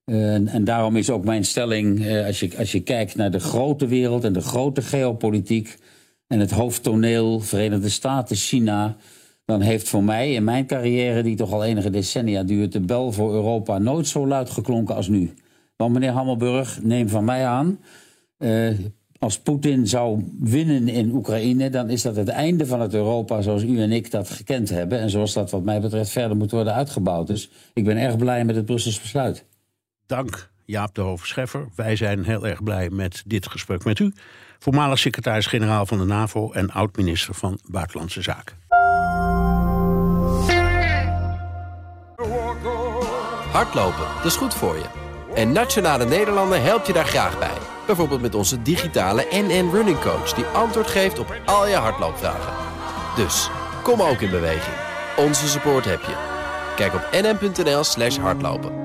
[0.05, 3.31] Uh, en, en, daarom is ook mijn stelling, uh, als, je, als je kijkt naar
[3.31, 5.77] de grote wereld en de grote geopolitiek
[6.27, 8.97] en het hoofdtoneel, Verenigde Staten, China,
[9.45, 13.11] dan heeft voor mij in mijn carrière, die toch al enige decennia duurt, de bel
[13.11, 15.33] voor Europa nooit zo luid geklonken als nu.
[15.75, 17.79] Want meneer Hammelburg, neem van mij aan,
[18.39, 18.69] uh,
[19.19, 23.63] als Poetin zou winnen in Oekraïne, dan is dat het einde van het Europa zoals
[23.63, 24.99] u en ik dat gekend hebben.
[24.99, 27.27] En zoals dat wat mij betreft verder moet worden uitgebouwd.
[27.27, 29.45] Dus ik ben erg blij met het Brussels besluit.
[30.07, 31.67] Dank Jaap de Hoofdscheffer.
[31.75, 34.13] Wij zijn heel erg blij met dit gesprek met u.
[34.59, 38.55] Voormalig secretaris-generaal van de NAVO en oud-minister van Buitenlandse Zaken.
[43.51, 44.85] Hardlopen, dat is goed voor je.
[45.35, 47.57] En Nationale Nederlanden helpt je daar graag bij.
[47.85, 50.33] Bijvoorbeeld met onze digitale NN Running Coach...
[50.33, 52.53] die antwoord geeft op al je hardloopvragen.
[53.15, 53.49] Dus,
[53.83, 54.75] kom ook in beweging.
[55.17, 56.15] Onze support heb je.
[56.75, 58.84] Kijk op nn.nl slash hardlopen.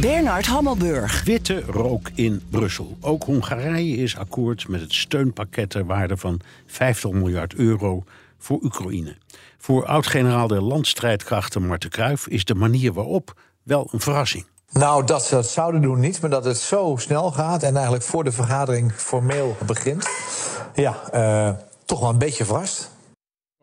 [0.00, 1.24] Bernard Hammelburg.
[1.24, 2.96] Witte rook in Brussel.
[3.00, 8.04] Ook Hongarije is akkoord met het steunpakket ter waarde van 50 miljard euro
[8.38, 9.16] voor Oekraïne.
[9.58, 14.44] Voor oud-generaal der landstrijdkrachten Marten Kruijf is de manier waarop wel een verrassing.
[14.72, 18.04] Nou, dat ze dat zouden doen niet, maar dat het zo snel gaat en eigenlijk
[18.04, 20.08] voor de vergadering formeel begint.
[20.74, 21.54] Ja, uh,
[21.84, 22.90] toch wel een beetje verrast.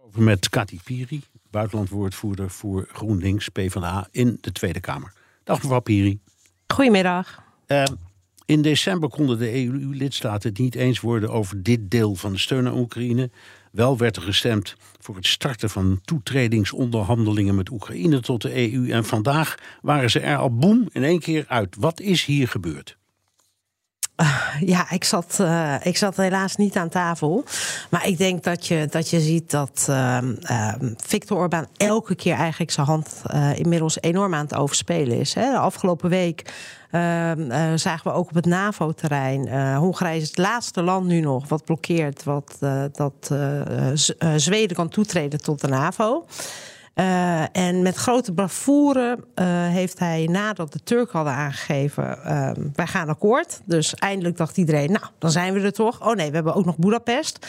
[0.07, 5.13] Over met Kati Piri, buitenlandwoordvoerder voor GroenLinks PvdA in de Tweede Kamer.
[5.43, 6.19] Dag mevrouw Piri.
[6.67, 7.43] Goedemiddag.
[7.67, 7.84] Uh,
[8.45, 12.67] in december konden de EU-lidstaten het niet eens worden over dit deel van de steun
[12.67, 13.30] aan Oekraïne.
[13.71, 18.91] Wel werd er gestemd voor het starten van toetredingsonderhandelingen met Oekraïne tot de EU.
[18.91, 21.75] En vandaag waren ze er al boem in één keer uit.
[21.80, 22.97] Wat is hier gebeurd?
[24.65, 27.43] Ja, ik zat, uh, ik zat helaas niet aan tafel.
[27.89, 32.36] Maar ik denk dat je, dat je ziet dat uh, uh, Viktor Orbán elke keer
[32.36, 35.34] eigenlijk zijn hand uh, inmiddels enorm aan het overspelen is.
[35.34, 35.51] Hè.
[35.51, 36.53] De afgelopen week
[36.91, 39.75] ehm, zagen we ook op het NAVO-terrein.
[39.75, 42.57] Hongarije is het laatste land nu nog wat blokkeert wat,
[42.91, 43.31] dat
[44.36, 46.25] Zweden kan toetreden tot de NAVO.
[46.95, 52.88] Uh, en met grote bravoure uh, heeft hij, nadat de Turken hadden aangegeven, uh, wij
[52.88, 53.62] gaan akkoord.
[53.65, 56.08] Dus eindelijk dacht iedereen, nou, dan zijn we er toch.
[56.08, 57.45] Oh nee, we hebben ook nog Budapest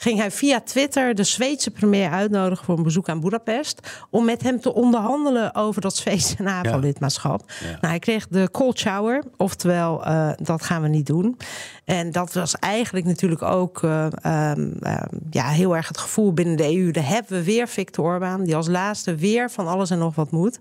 [0.00, 4.06] ging hij via Twitter de Zweedse premier uitnodigen voor een bezoek aan Budapest.
[4.10, 7.52] Om met hem te onderhandelen over dat Zweedse NAVO-lidmaatschap.
[7.60, 11.36] Nou, hij kreeg de cold shower, oftewel, uh, dat gaan we niet doen.
[11.84, 14.06] En dat was eigenlijk natuurlijk ook uh,
[14.56, 16.90] um, uh, ja, heel erg het gevoel binnen de EU.
[16.90, 20.30] Daar hebben we weer Viktor Orbán, die als laatste weer van alles en nog wat
[20.30, 20.60] moet.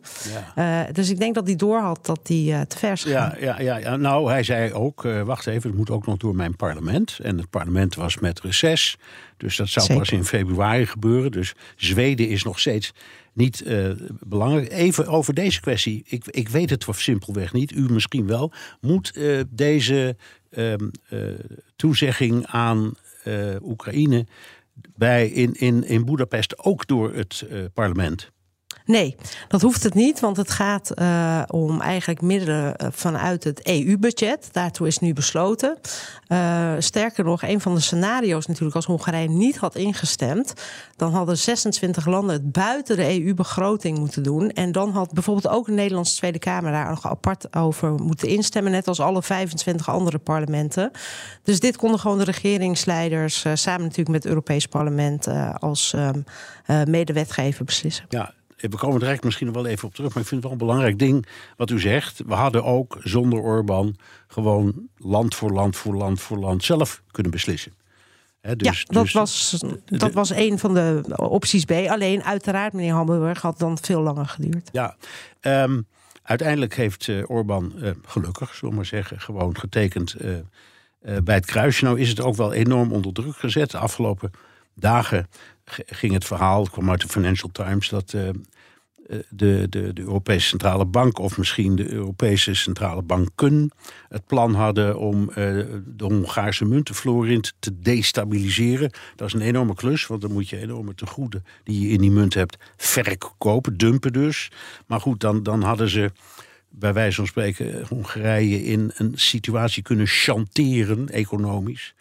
[0.56, 0.88] Ja.
[0.91, 4.30] dus ik denk dat hij doorhad dat hij te vers ja, ja, ja, ja, nou,
[4.30, 7.19] hij zei ook, wacht even, het moet ook nog door mijn parlement.
[7.23, 8.97] En het parlement was met reces.
[9.38, 11.32] Dus dat zou pas in februari gebeuren.
[11.32, 12.93] Dus Zweden is nog steeds
[13.34, 14.71] niet uh, belangrijk.
[14.71, 16.04] Even over deze kwestie.
[16.08, 17.71] Ik, ik weet het simpelweg niet.
[17.71, 18.52] U misschien wel.
[18.82, 20.15] Moet uh, deze
[20.50, 20.73] uh,
[21.76, 22.93] toezegging aan
[23.63, 24.26] Oekraïne
[24.95, 28.32] bij in, in, in Budapest ook door het parlement?
[28.88, 29.15] Nee,
[29.47, 34.50] dat hoeft het niet, want het gaat uh, om eigenlijk middelen eh, vanuit het EU-budget.
[34.52, 35.78] Daartoe is nu besloten.
[36.28, 40.54] Uh, sterker nog, een van de scenario's natuurlijk, als Hongarije niet had ingestemd,
[40.95, 44.52] dan hadden 26 landen het buiten de EU-begroting moeten doen.
[44.52, 48.71] En dan had bijvoorbeeld ook de Nederlandse Tweede Kamer daar nog apart over moeten instemmen,
[48.71, 50.91] net als alle 25 andere parlementen.
[51.43, 55.28] Dus dit konden gewoon de regeringsleiders samen natuurlijk met het Europees Parlement
[55.60, 55.95] als
[56.86, 58.06] medewetgever beslissen.
[58.10, 60.67] Ja, we komen direct misschien wel even op terug, maar ik vind het wel een
[60.67, 62.22] belangrijk ding wat u zegt.
[62.26, 63.96] We hadden ook zonder Orbán
[64.28, 67.74] gewoon land voor land voor land voor land zelf kunnen beslissen.
[68.41, 71.72] He, dus, ja, dat, dus, was, dat was een van de opties B.
[71.72, 74.70] Alleen uiteraard, meneer Hamburg, had dan veel langer geduurd.
[74.72, 74.96] Ja,
[75.41, 75.88] um,
[76.24, 80.38] uiteindelijk heeft uh, Orbán uh, gelukkig, zullen we maar zeggen, gewoon getekend uh,
[81.24, 81.84] bij het kruisje.
[81.84, 83.72] Nou is het ook wel enorm onder druk gezet.
[83.72, 84.32] De afgelopen
[84.74, 85.28] dagen
[85.71, 88.30] ging het verhaal, het kwam uit de Financial Times, dat uh,
[89.30, 93.71] de, de, de Europese Centrale Bank of misschien de Europese Centrale Banken
[94.10, 95.25] het plan hadden om
[95.86, 98.91] de Hongaarse muntenflorint te destabiliseren.
[99.15, 102.12] Dat is een enorme klus, want dan moet je enorme tegoeden die je in die
[102.12, 104.51] munt hebt verkopen, dumpen dus.
[104.88, 106.12] Maar goed, dan, dan hadden ze
[106.69, 111.93] bij wijze van spreken Hongarije in een situatie kunnen chanteren, economisch,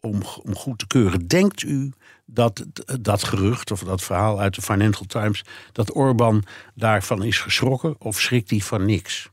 [0.00, 1.26] om, om goed te keuren.
[1.26, 1.92] Denkt u
[2.32, 2.64] dat
[3.00, 8.20] dat gerucht of dat verhaal uit de Financial Times, dat Orbán daarvan is geschrokken of
[8.20, 9.30] schrikt hij van niks?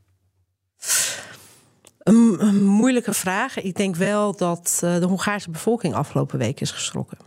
[1.98, 3.60] Een, moeilijke vraag.
[3.60, 7.18] Ik denk wel dat uh, de Hongaarse bevolking afgelopen week is geschrokken.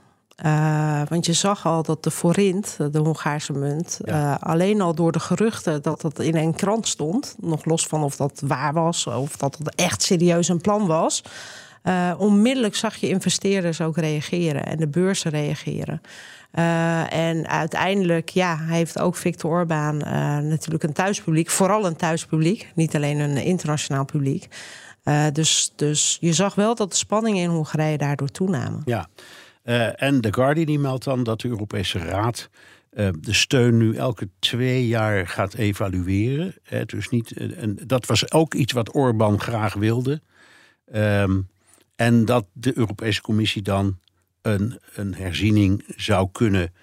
[0.46, 5.12] Uh, want je zag al dat de forint, de Hongaarse munt, uh, alleen al door
[5.12, 9.08] de geruchten dat dat in een krant stond, nog los van of dat waar was
[9.08, 11.24] of dat het echt serieus een plan was,
[11.84, 16.02] uh, onmiddellijk zag je investeerders ook reageren en de beurzen reageren.
[16.54, 22.72] Uh, en uiteindelijk, ja, heeft ook Victor Orbán uh, natuurlijk een thuispubliek, vooral een thuispubliek,
[22.76, 24.48] niet alleen een internationaal publiek.
[25.34, 28.82] dus, dus je zag wel dat de spanningen in Hongarije daardoor toenamen.
[28.86, 29.08] Ja.
[29.96, 32.50] En The Guardian die meldt dan dat de Europese Raad
[33.19, 36.56] de steun nu elke twee jaar gaat evalueren.
[36.86, 40.22] Dus niet, en dat was ook iets wat Orbán graag wilde.
[40.91, 41.39] Ehm,
[42.06, 44.00] en dat de Europese Commissie dan
[44.42, 46.74] een, een herziening zou kunnen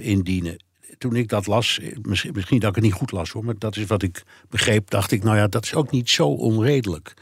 [0.00, 0.64] indienen.
[0.98, 3.76] Toen ik dat las, misschien, misschien dat ik het niet goed las hoor, maar dat
[3.76, 7.14] is wat ik begreep, dacht ik, nou ja, dat is ook niet zo onredelijk.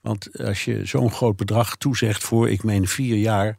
[0.00, 3.56] Want als je zo'n groot bedrag toezegt voor, ik meen, vier jaar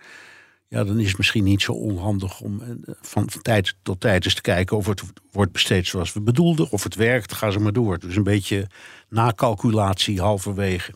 [0.70, 2.70] ja, dan is het misschien niet zo onhandig om eh,
[3.02, 6.72] van, van tijd tot tijd eens te kijken of het wordt besteed zoals we bedoelden,
[6.72, 8.00] of het werkt, ga ze maar door.
[8.00, 8.68] Dus een beetje
[9.10, 10.94] nakalculatie halverwege.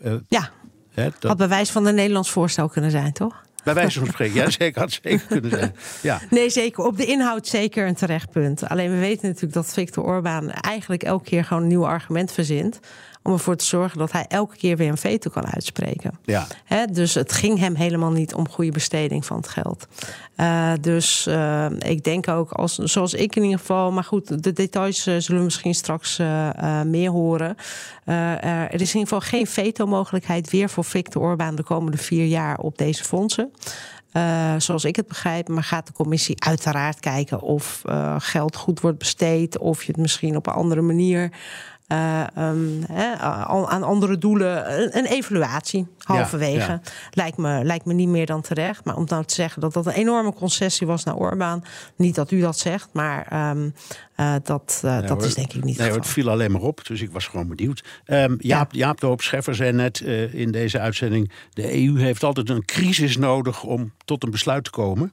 [0.00, 0.50] Uh, ja,
[0.98, 1.22] hè, dat...
[1.22, 3.46] had bewijs van een Nederlands voorstel kunnen zijn, toch?
[3.64, 5.74] Bij wijze van spreken, ja, zeker, had zeker kunnen zijn.
[6.02, 6.20] Ja.
[6.30, 6.84] Nee, zeker.
[6.84, 8.68] Op de inhoud zeker een terecht punt.
[8.68, 12.80] Alleen we weten natuurlijk dat Victor Orbán eigenlijk elke keer gewoon een nieuw argument verzint
[13.28, 16.18] om ervoor te zorgen dat hij elke keer weer een veto kan uitspreken.
[16.24, 16.46] Ja.
[16.90, 19.86] dus het ging hem helemaal niet om goede besteding van het geld.
[20.36, 24.52] Uh, dus uh, ik denk ook, als, zoals ik in ieder geval, maar goed, de
[24.52, 26.16] details uh, zullen we misschien straks
[26.84, 27.56] meer horen.
[28.04, 32.58] er is in ieder geval geen veto-mogelijkheid weer voor Victor Orbán de komende vier jaar
[32.58, 33.50] op deze fondsen.
[34.12, 35.48] Uh, zoals ik het begrijp.
[35.48, 39.58] Maar gaat de commissie uiteraard kijken of uh, geld goed wordt besteed.
[39.58, 41.30] Of je het misschien op een andere manier
[41.88, 42.84] uh, um,
[43.66, 44.72] aan andere doelen.
[44.96, 46.80] Een, evaluatie halverwege.
[47.10, 48.84] Lijkt, me, lijkt me niet meer dan terecht.
[48.84, 51.64] Maar om nou te zeggen dat dat een enorme concessie was naar Orbán.
[51.96, 53.74] Niet dat u dat zegt, maar um,
[54.16, 57.00] uh, dat, uh, dat is denk ik niet nee, Het viel alleen maar op, dus
[57.00, 57.84] ik was gewoon benieuwd.
[58.06, 58.78] Um, Jaap, ja.
[58.78, 60.00] Jaap de Hoop Scheffer zei net
[60.32, 61.32] in deze uitzending...
[61.50, 65.12] de EU heeft altijd een crisis nodig om tot een besluit te komen...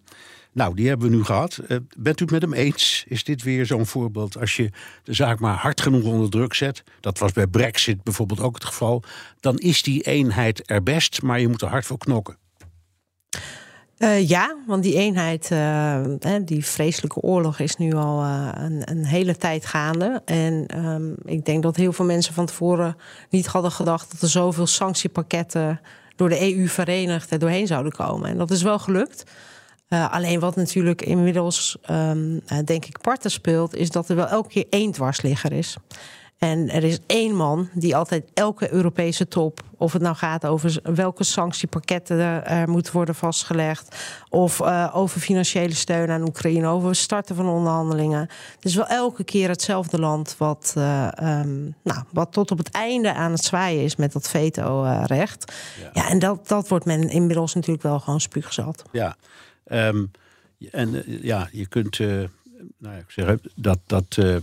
[0.55, 1.59] Nou, die hebben we nu gehad.
[1.67, 3.05] Uh, bent u het met hem eens?
[3.07, 4.39] Is dit weer zo'n voorbeeld?
[4.39, 4.69] Als je
[5.03, 8.65] de zaak maar hard genoeg onder druk zet, dat was bij Brexit bijvoorbeeld ook het
[8.65, 9.03] geval,
[9.39, 12.37] dan is die eenheid er best, maar je moet er hard voor knokken.
[13.97, 16.05] Uh, ja, want die eenheid, uh,
[16.45, 20.21] die vreselijke oorlog is nu al een, een, hele tijd gaande.
[20.25, 22.97] En um, ik denk dat heel veel mensen van tevoren
[23.29, 25.81] niet hadden gedacht dat er zoveel sanctiepakketten
[26.15, 28.29] door de EU verenigd er doorheen zouden komen.
[28.29, 29.23] En dat is wel gelukt.
[29.95, 34.27] Uh, alleen wat natuurlijk inmiddels, um, uh, denk ik, parten speelt, is dat er wel
[34.27, 35.77] elke keer één dwarsligger is.
[36.38, 40.79] En er is één man die altijd elke Europese top, of het nou gaat over
[40.84, 43.95] welke sanctiepakketten er moeten worden vastgelegd,
[44.29, 48.19] of uh, over financiële steun aan Oekraïne, over het starten van onderhandelingen.
[48.55, 52.71] Het is wel elke keer hetzelfde land wat, uh, um, nou, wat tot op het
[52.71, 55.53] einde aan het zwaaien is met dat veto-recht.
[55.81, 55.89] Ja.
[55.93, 58.84] ja, en dat, dat wordt men inmiddels natuurlijk wel gewoon spuugzat.
[58.91, 59.15] Ja.
[59.71, 60.12] Um,
[60.71, 61.99] en uh, ja, je kunt.
[61.99, 62.23] Uh,
[62.78, 64.36] nou ik zeg, dat, dat, uh,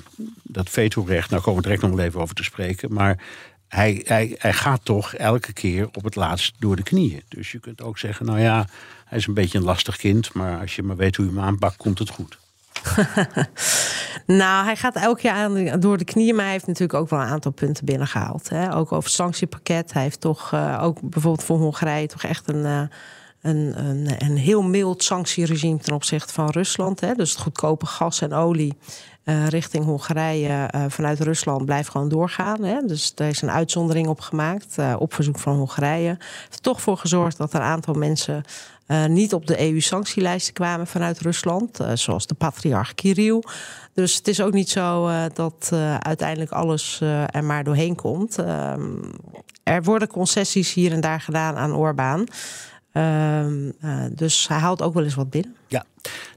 [0.43, 2.93] dat vetorecht, nou komen we direct nog wel even over te spreken.
[2.93, 3.25] Maar
[3.69, 7.23] hij, hij, hij gaat toch elke keer op het laatst door de knieën.
[7.29, 8.67] Dus je kunt ook zeggen, nou ja,
[9.05, 10.33] hij is een beetje een lastig kind.
[10.35, 12.39] Maar als je maar weet hoe je hem aanpakt, komt het goed.
[14.27, 17.27] nou, hij gaat keer aan, door de knieën, maar hij heeft natuurlijk ook wel een
[17.27, 18.49] aantal punten binnengehaald.
[18.49, 18.75] Hè?
[18.75, 19.93] Ook over het sanctiepakket.
[19.93, 22.91] Hij heeft toch ook bijvoorbeeld voor Hongarije toch echt een.
[23.43, 27.01] Een, een, een heel mild sanctieregime ten opzichte van Rusland.
[27.01, 27.15] Hè.
[27.15, 28.77] Dus het goedkope gas en olie
[29.25, 32.65] uh, richting Hongarije uh, vanuit Rusland blijft gewoon doorgaan.
[32.65, 32.81] Hè.
[32.87, 36.09] Dus daar is een uitzondering op gemaakt, uh, op verzoek van Hongarije.
[36.09, 38.43] Heeft er toch voor gezorgd dat er een aantal mensen
[39.09, 43.43] niet op de EU-sanctielijsten kwamen vanuit Rusland, zoals de patriarch Kirill.
[43.95, 48.39] Dus het is ook niet zo dat uiteindelijk alles er maar doorheen komt.
[48.39, 48.83] Ehm,
[49.63, 52.29] er worden concessies hier en daar gedaan aan Orbán.
[52.93, 55.57] Ehm, uh, dus hij houdt ook wel eens wat binnen.
[55.69, 55.85] Ja,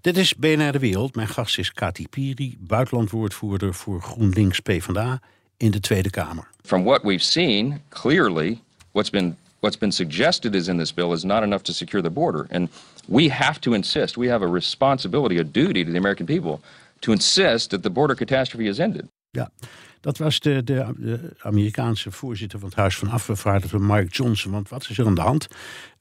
[0.02, 1.16] dit is BNR De Wereld.
[1.16, 5.20] Mijn gast is Kati Piri, buitenlandwoordvoerder voor GroenLinks PvdA
[5.58, 6.48] in de Tweede Kamer.
[6.64, 11.24] From what we've seen, clearly what's been what's been suggested is in this bill is
[11.24, 12.46] not enough to secure the border.
[12.50, 12.70] And
[13.08, 16.60] we have to insist, we have a responsibility, a duty to the American people
[17.00, 19.08] to insist that the border catastrophe is ended.
[19.32, 19.50] Ja,
[20.06, 20.86] dat was de, de,
[21.40, 24.52] Amerikaanse voorzitter van het Huis van Afgevaardigden, Mike Johnson.
[24.52, 25.48] Want wat is er aan de hand?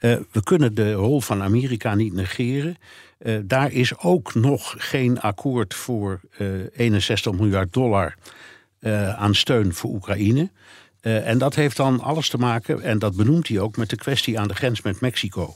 [0.01, 2.77] Uh, we kunnen de rol van Amerika niet negeren.
[3.19, 8.15] Uh, daar is ook nog geen akkoord voor uh, eh, 61 miljard dollar
[9.17, 10.51] aan steun voor Oekraïne.
[11.01, 14.39] en dat heeft dan alles te maken, en dat benoemt hij ook, met de kwestie
[14.39, 15.55] aan de grens met Mexico.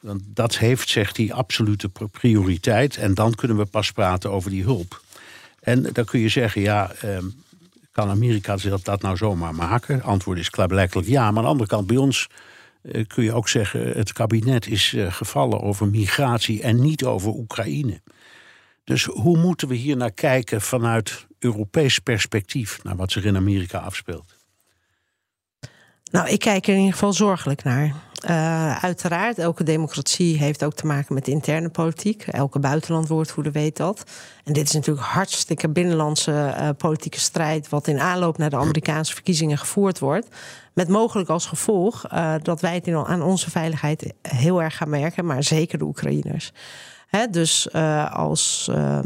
[0.00, 2.96] want dat heeft, zegt hij, absolute prioriteit.
[2.96, 5.04] En dan kunnen we pas praten over die hulp.
[5.66, 7.18] En dan kun je zeggen, ja, eh,
[7.92, 10.02] kan Amerika dat, dat nou zomaar maken?
[10.02, 11.20] Antwoord is klaarblijkelijk ja.
[11.20, 12.28] Maar aan de andere kant, bij ons
[12.82, 13.88] eh, kun je ook zeggen...
[13.88, 18.00] het kabinet is eh, gevallen over migratie en niet over Oekraïne.
[18.84, 22.82] Dus hoe moeten we hier naar kijken vanuit Europees perspectief...
[22.82, 24.36] naar wat zich in Amerika afspeelt?
[26.10, 27.94] Nou, ik kijk er in ieder geval zorgelijk naar.
[28.24, 32.22] Uh, uiteraard, elke democratie heeft ook te maken met interne politiek.
[32.22, 34.02] Elke buitenlandwoordvoerder weet dat.
[34.44, 37.68] En dit is natuurlijk hartstikke binnenlandse uh, politieke strijd...
[37.68, 40.28] wat in aanloop naar de Amerikaanse verkiezingen gevoerd wordt.
[40.72, 45.26] Met mogelijk als gevolg uh, dat wij het aan onze veiligheid heel erg gaan merken...
[45.26, 46.52] maar zeker de Oekraïners
[47.30, 48.68] dus uh, als.
[48.70, 48.98] Uh,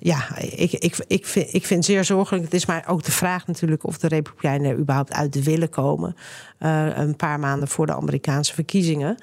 [0.00, 2.44] ja, ik, ik, ik, vind, ik vind zeer zorgelijk.
[2.44, 6.16] Het is maar ook de vraag natuurlijk of de Republikeinen er überhaupt uit willen komen.
[6.60, 9.18] Uh, een paar maanden voor de Amerikaanse verkiezingen.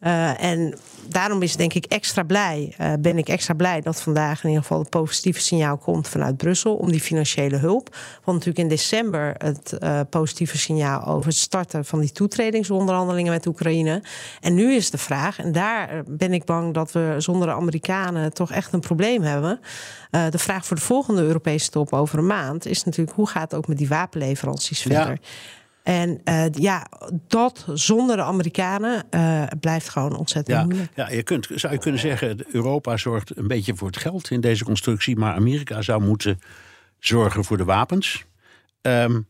[0.00, 0.74] Uh, en
[1.08, 4.62] daarom is denk ik extra blij, uh, ben ik extra blij dat vandaag in ieder
[4.62, 7.96] geval het positieve signaal komt vanuit Brussel om die financiële hulp.
[8.24, 13.46] Want natuurlijk in december het uh, positieve signaal over het starten van die toetredingsonderhandelingen met
[13.46, 14.02] Oekraïne.
[14.40, 18.32] En nu is de vraag, en daar ben ik bang dat we zonder de Amerikanen
[18.32, 19.60] toch echt een probleem hebben.
[20.10, 23.54] de vraag voor de volgende Europese top over een maand is natuurlijk hoe gaat het
[23.54, 25.18] ook met die wapenleveranties verder.
[25.90, 26.86] En uh, ja,
[27.28, 30.90] dat zonder de Amerikanen uh, blijft gewoon ontzettend ja, moeilijk.
[30.94, 34.40] Ja, je kunt, zou je kunnen zeggen, Europa zorgt een beetje voor het geld in
[34.40, 36.40] deze constructie, maar Amerika zou moeten
[36.98, 38.24] zorgen voor de wapens.
[38.82, 39.26] Um,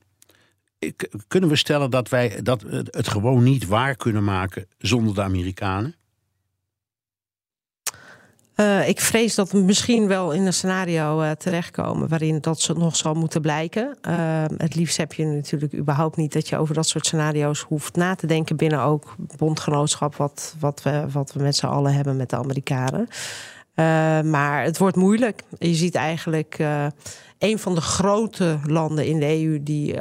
[1.29, 5.95] kunnen we stellen dat wij dat het gewoon niet waar kunnen maken zonder de Amerikanen?
[8.61, 12.97] Uh, ik vrees dat we misschien wel in een scenario uh, terechtkomen waarin dat nog
[12.97, 13.97] zal moeten blijken.
[14.09, 17.97] Uh, het liefst heb je natuurlijk überhaupt niet dat je over dat soort scenario's hoeft
[17.97, 22.17] na te denken binnen ook bondgenootschap, wat, wat, we, wat we met z'n allen hebben
[22.17, 23.09] met de Amerikanen.
[24.31, 25.43] maar het wordt moeilijk.
[25.59, 26.59] Je ziet eigenlijk
[27.39, 29.97] een van de grote landen in de EU die,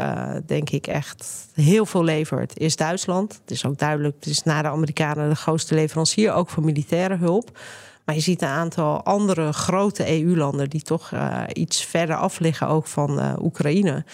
[0.46, 3.40] denk ik, echt heel veel levert, is Duitsland.
[3.42, 7.16] Het is ook duidelijk, het is na de Amerikanen de grootste leverancier, ook voor militaire
[7.16, 7.52] hulp.
[8.10, 12.68] Maar je ziet een aantal andere grote EU-landen die toch uh, iets verder af liggen,
[12.68, 14.06] ook van uh, Oekraïne.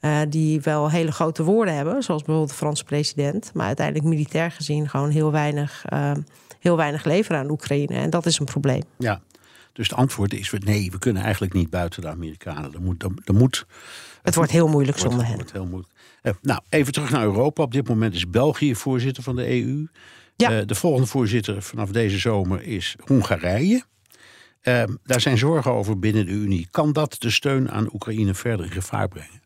[0.00, 3.50] Uh, die wel hele grote woorden hebben, zoals bijvoorbeeld de Franse president.
[3.54, 5.84] Maar uiteindelijk militair gezien gewoon heel weinig,
[6.60, 7.94] heel weinig leveren aan Oekraïne.
[7.94, 8.82] En dat is een probleem.
[8.96, 9.20] Ja,
[9.72, 12.72] dus het antwoord is: nee, we kunnen eigenlijk niet buiten de Amerikanen.
[12.72, 13.66] Er moet, er, er moet,
[14.22, 15.34] het wordt heel moeilijk zonder hen.
[15.34, 15.92] Wordt heel moeilijk.
[16.42, 17.62] nou, even terug naar Europa.
[17.62, 19.86] Op dit moment is België voorzitter van de EU.
[20.36, 20.52] Ja.
[20.52, 23.84] Uh, de volgende voorzitter vanaf deze zomer is Hongarije.
[24.62, 26.68] Uh, daar zijn zorgen over binnen de Unie.
[26.70, 29.42] Kan dat de steun aan Oekraïne verder in gevaar brengen?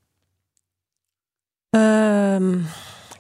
[1.71, 2.67] Um,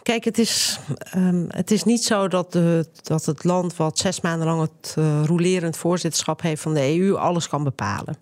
[0.02, 0.78] kijk, het is,
[1.16, 4.94] um, het is niet zo dat, de, dat het land wat zes maanden lang het
[4.98, 8.16] uh, rolerend voorzitterschap heeft van de EU alles kan bepalen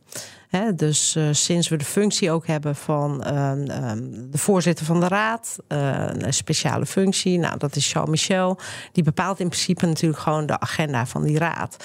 [0.76, 5.08] dus uh, sinds we de functie ook hebben van uh, um, de voorzitter van de
[5.08, 8.58] raad, uh, een speciale functie, nou, dat is Charles Michel,
[8.92, 11.76] die bepaalt in principe natuurlijk gewoon de agenda van die raad.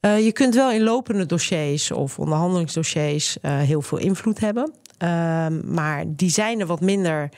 [0.00, 6.04] Uh, je kunt wel in lopende dossiers of onderhandelingsdossiers heel veel invloed hebben, ehm, maar
[6.06, 7.28] die zijn er wat minder.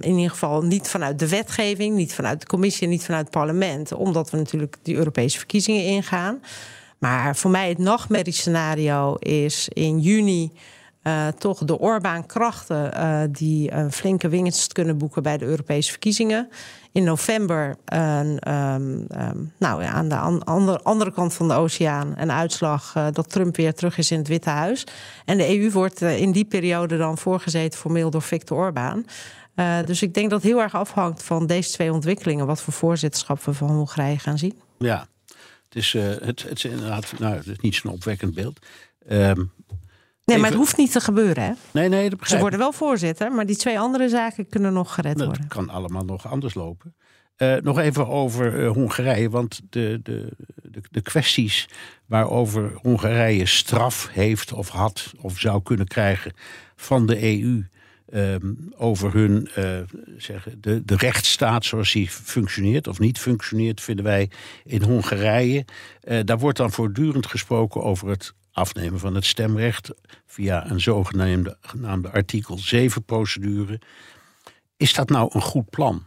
[0.00, 3.92] In ieder geval niet vanuit de wetgeving, niet vanuit de commissie, niet vanuit het parlement,
[3.92, 6.40] omdat we natuurlijk die Europese verkiezingen ingaan.
[7.02, 10.52] Maar voor mij het nachtmerriescenario is in juni
[11.02, 16.48] uh, toch de Orbán-krachten uh, die een flinke winst kunnen boeken bij de Europese verkiezingen.
[16.92, 18.38] In november um,
[19.58, 23.56] nou, aan de an andere, andere kant van de oceaan een uitslag uh, dat Trump
[23.56, 24.86] weer terug is in het Witte Huis.
[25.24, 29.06] En de EU wordt in die periode dan voorgezeten formeel door Viktor Orbán.
[29.84, 33.44] dus ik denk dat het heel erg afhangt van deze twee ontwikkelingen, wat voor voorzitterschap
[33.44, 34.60] we van Hongarije gaan zien.
[34.78, 35.06] Ja,
[35.72, 38.66] het is, uh, het, het is inderdaad nou, het is niet zo'n opwekkend beeld.
[39.10, 39.52] Um,
[40.24, 41.52] Nee, maar het hoeft niet te gebeuren, hè?
[41.70, 45.16] Nee, nee, dat Ze worden wel voorzitter, maar die twee andere zaken kunnen nog gered
[45.16, 45.44] dat worden.
[45.44, 46.94] Het kan allemaal nog anders lopen.
[47.36, 50.28] Uh, nog even over uh, Hongarije, want de, de,
[50.62, 51.68] de, de, kwesties
[52.06, 56.32] waarover Hongarije straf heeft of had of zou kunnen krijgen
[56.76, 57.64] van de EU
[58.14, 59.78] um, over hun uh,
[60.16, 64.30] zeggen, de, de rechtsstaat zoals die functioneert of niet functioneert, vinden wij
[64.64, 65.64] in Hongarije.
[66.24, 69.90] daar wordt dan voortdurend gesproken over het afnemen van het stemrecht
[70.26, 73.80] via een zogenaamde genaamde artikel 7 procedure.
[74.76, 76.02] Is dat nou een goed plan?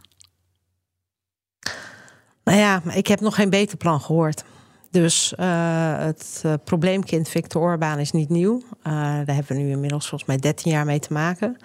[2.44, 4.44] Nou ja, ik heb nog geen beter plan gehoord.
[4.90, 8.62] Dus uh, het probleemkind Victor Orbán is niet nieuw.
[8.82, 11.56] Daar hebben we nu inmiddels volgens mij 13 jaar mee te maken.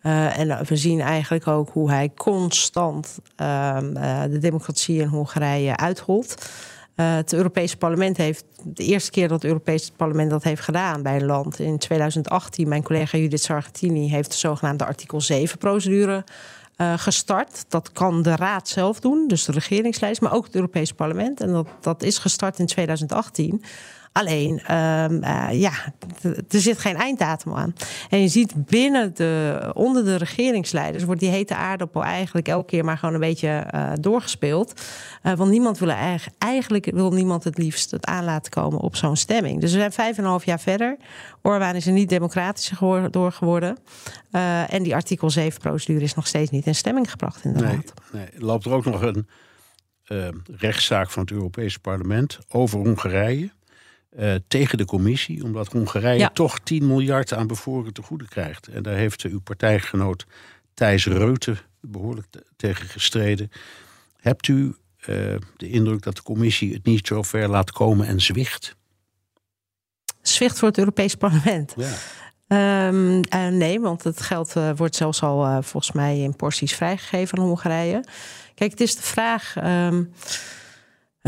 [0.00, 3.92] En we zien eigenlijk ook hoe hij constant ehm,
[4.30, 6.50] de democratie in Hongarije uitholt.
[6.94, 11.16] het Europese parlement heeft de eerste keer dat het Europese parlement dat heeft gedaan bij
[11.16, 12.68] een land in 2018.
[12.68, 16.24] Mijn collega Judith Sargentini heeft de zogenaamde artikel 7 procedure
[16.78, 17.64] uh, gestart.
[17.68, 21.40] Dat kan de Raad zelf doen, dus de regeringslijst, maar ook het Europees Parlement.
[21.40, 23.62] En dat, dat is gestart in 2018.
[24.18, 25.72] Alleen, uh, uh, ja,
[26.48, 27.74] er zit geen einddatum aan.
[28.10, 32.84] En je ziet binnen de, onder de regeringsleiders wordt die hete aardappel eigenlijk elke keer
[32.84, 34.82] maar gewoon een beetje uh, doorgespeeld.
[35.22, 38.96] Uh, want niemand wil eigenlijk, eigenlijk wil niemand het liefst het aan laten komen op
[38.96, 39.60] zo'n stemming.
[39.60, 40.96] Dus we zijn vijf en een half jaar verder.
[41.42, 43.78] Orbán is er niet democratischer door geworden.
[44.68, 47.78] En die artikel 7 procedure is nog steeds niet in stemming gebracht in de nee.
[48.12, 49.26] Nee, loopt er ook nog een
[50.56, 53.56] rechtszaak van het Europese parlement over Hongarije.
[54.18, 56.28] Uh, tegen de commissie, omdat Hongarije ja.
[56.28, 58.66] toch 10 miljard aan bevoren te goede krijgt.
[58.66, 60.26] En daar heeft uw partijgenoot
[60.74, 63.50] Thijs Reuten behoorlijk tegen gestreden.
[64.20, 64.74] Hebt u uh,
[65.56, 68.76] de indruk dat de commissie het niet zo ver laat komen en zwicht?
[70.22, 71.74] Zwicht voor het Europees Parlement.
[71.76, 72.88] Ja.
[72.88, 77.44] Um, uh, nee, want het geld wordt zelfs al volgens mij in porties vrijgegeven aan
[77.44, 78.04] Hongarije.
[78.54, 79.54] Kijk, het is de vraag.
[79.64, 80.12] Um,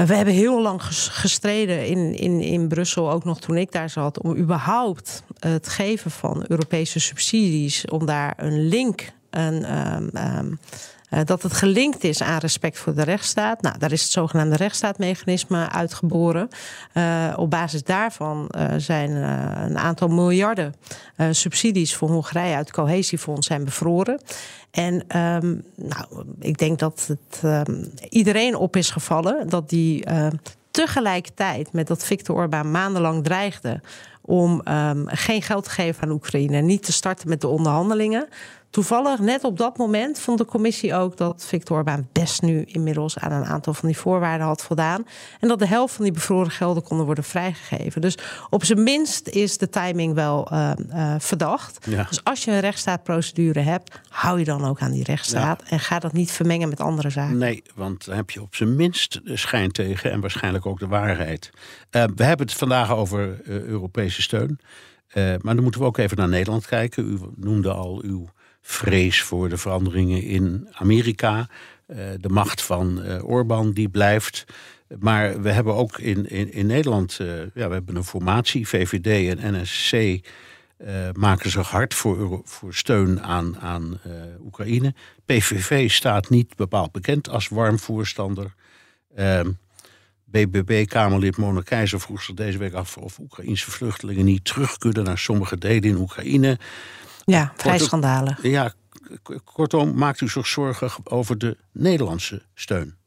[0.06, 4.20] we hebben heel lang gestreden in, in, in Brussel, ook nog toen ik daar zat,
[4.20, 9.76] om überhaupt het geven van Europese subsidies, om daar een link, een,
[10.38, 10.58] um,
[11.10, 13.62] uh, dat het gelinkt is aan respect voor de rechtsstaat.
[13.62, 16.48] Nou, daar is het zogenaamde rechtsstaatmechanisme uitgeboren.
[16.94, 19.10] Uh, op basis daarvan uh, zijn
[19.70, 20.74] een aantal miljarden
[21.30, 24.20] subsidies voor Hongarije uit het cohesiefonds zijn bevroren.
[24.70, 30.26] En um, nou, ik denk dat het um, iedereen op is gevallen dat die uh,
[30.70, 33.80] tegelijkertijd met dat Viktor Orbán maandenlang dreigde
[34.22, 34.62] om
[35.06, 38.28] geen geld te geven aan Oekraïne niet te starten met de onderhandelingen,
[38.70, 43.18] Toevallig, net op dat moment, vond de commissie ook dat Victor Orbán best nu inmiddels
[43.18, 45.06] aan een aantal van die voorwaarden had voldaan.
[45.40, 48.00] En dat de helft van die bevroren gelden konden worden vrijgegeven.
[48.00, 48.18] Dus
[48.50, 51.86] op zijn minst is de timing wel uh, uh, verdacht.
[51.88, 52.04] Ja.
[52.08, 55.62] Dus als je een rechtsstaatprocedure hebt, hou je dan ook aan die rechtsstaat.
[55.64, 55.70] Ja.
[55.70, 57.38] En ga dat niet vermengen met andere zaken.
[57.38, 60.86] Nee, want dan heb je op zijn minst de schijn tegen en waarschijnlijk ook de
[60.86, 61.50] waarheid.
[61.90, 64.60] Uh, we hebben het vandaag over Europese steun.
[65.14, 67.12] maar dan moeten we ook even naar Nederland kijken.
[67.12, 68.28] U noemde al uw
[68.62, 71.48] vrees voor de veranderingen in Amerika.
[71.86, 74.44] Uh, de macht van uh, Orbán die blijft.
[74.98, 79.38] Maar we hebben ook in, in, in Nederland uh, ja, we hebben een formatie, VVD
[79.38, 80.20] en NSC.
[81.12, 84.00] maken zich hard voor, voor steun aan, aan
[84.44, 84.94] Oekraïne.
[85.24, 88.54] PVV staat niet bepaald bekend als warm voorstander.
[90.30, 95.18] BBB-Kamerlid Mona Keizer vroeg zich deze week af of Oekraïnse vluchtelingen niet terug kunnen naar
[95.18, 96.58] sommige delen in Oekraïne.
[97.24, 98.42] Ja, vrij schandalig.
[98.42, 98.72] Ja,
[99.44, 102.98] kortom, maakt u zich zorgen over de Nederlandse steun?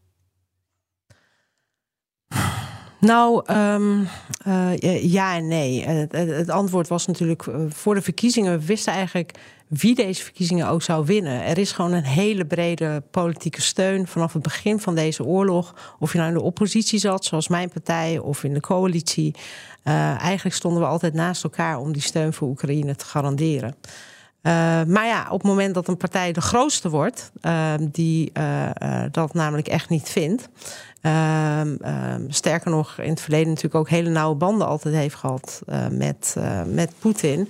[3.04, 4.08] Nou, um,
[4.48, 5.86] uh, ja en nee.
[5.86, 8.60] Het, het, antwoord was natuurlijk eh, voor de verkiezingen.
[8.60, 9.32] We wisten eigenlijk
[9.74, 11.44] wie deze verkiezingen ook zou winnen.
[11.44, 15.96] Er is gewoon een hele brede politieke steun vanaf het begin van deze oorlog.
[16.00, 19.36] Of je nou in de oppositie zat, zoals mijn partij, of in de coalitie.
[19.84, 23.76] Uh, eigenlijk stonden we altijd naast elkaar om die steun voor Oekraïne te garanderen.
[24.44, 28.70] Uh, maar ja, op het moment dat een partij de grootste wordt, uh, die uh,
[29.12, 30.50] dat namelijk echt niet vindt.
[31.02, 35.62] Ehm, ehm, sterker nog, in het verleden natuurlijk ook hele nauwe banden altijd heeft gehad
[35.90, 37.50] met, met Poetin.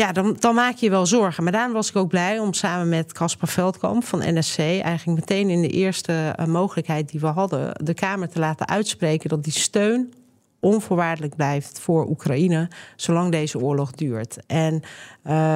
[0.00, 1.42] Ja, dan, dan maak je je wel zorgen.
[1.42, 4.58] Maar daarom was ik ook blij om samen met Caspar Veldkamp van NSC...
[4.58, 7.84] eigenlijk meteen in de eerste mogelijkheid die we hadden...
[7.84, 10.12] de Kamer te laten uitspreken dat die steun
[10.60, 14.38] onvoorwaardelijk blijft voor Oekraïne zolang deze oorlog duurt.
[14.46, 14.82] En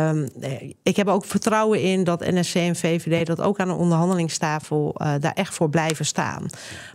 [0.08, 0.28] um,
[0.82, 5.14] ik heb ook vertrouwen in dat NSC en VVD dat ook aan de onderhandelingstafel uh,
[5.20, 6.46] daar echt voor blijven staan.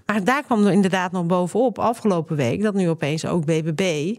[0.06, 4.16] Maar daar kwam er inderdaad nog bovenop afgelopen week dat nu opeens ook BBB.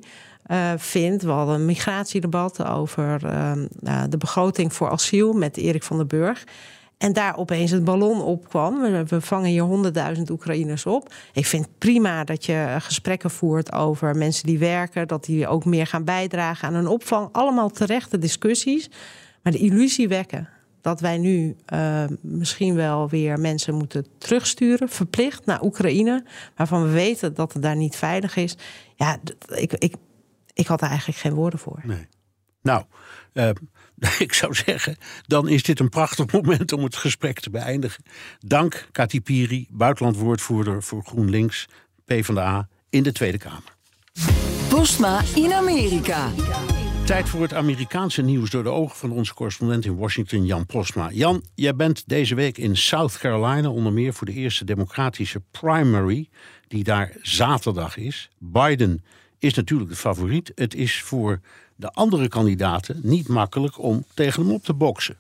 [0.51, 0.73] Uh.
[0.93, 6.45] We hadden een migratiedebat over uh, de begroting voor asiel met Erik van den Burg.
[6.99, 8.81] En daar opeens het ballon opkwam.
[8.81, 11.13] We, we vangen hier honderdduizend Oekraïners op.
[11.33, 15.87] Ik vind prima dat je gesprekken voert over mensen die werken, dat die ook meer
[15.87, 17.29] gaan bijdragen aan een opvang.
[17.33, 18.91] Allemaal terechte discussies.
[19.43, 20.49] Maar de illusie wekken
[20.81, 26.25] dat wij nu uh, misschien wel weer mensen moeten terugsturen, verplicht naar Oekraïne,
[26.57, 28.57] waarvan we weten dat het daar niet veilig is.
[28.97, 29.19] Ja,
[29.55, 29.95] ik, ik,
[30.53, 31.81] ik had er eigenlijk geen woorden voor.
[31.83, 32.07] Nee.
[32.63, 32.85] Nou,
[33.33, 33.51] uh,
[34.19, 34.97] ik zou zeggen,
[35.27, 38.05] dan is dit een prachtig moment om het gesprek te beëindigen.
[38.39, 41.67] Dank, Kati Piri, buitenlandwoordvoerder voor GroenLinks,
[42.05, 43.79] PvdA, in de Tweede Kamer.
[44.69, 46.31] Postma in Amerika.
[47.05, 51.11] Tijd voor het Amerikaanse nieuws door de ogen van onze correspondent in Washington, Jan Postma.
[51.11, 56.29] Jan, jij bent deze week in South Carolina, onder meer voor de eerste democratische primary,
[56.69, 58.31] die daar zaterdag is.
[58.39, 59.05] Biden
[59.41, 60.53] is natuurlijk de favoriet.
[60.55, 61.41] Het is voor
[61.77, 65.17] de andere kandidaten niet makkelijk om tegen hem op te boksen.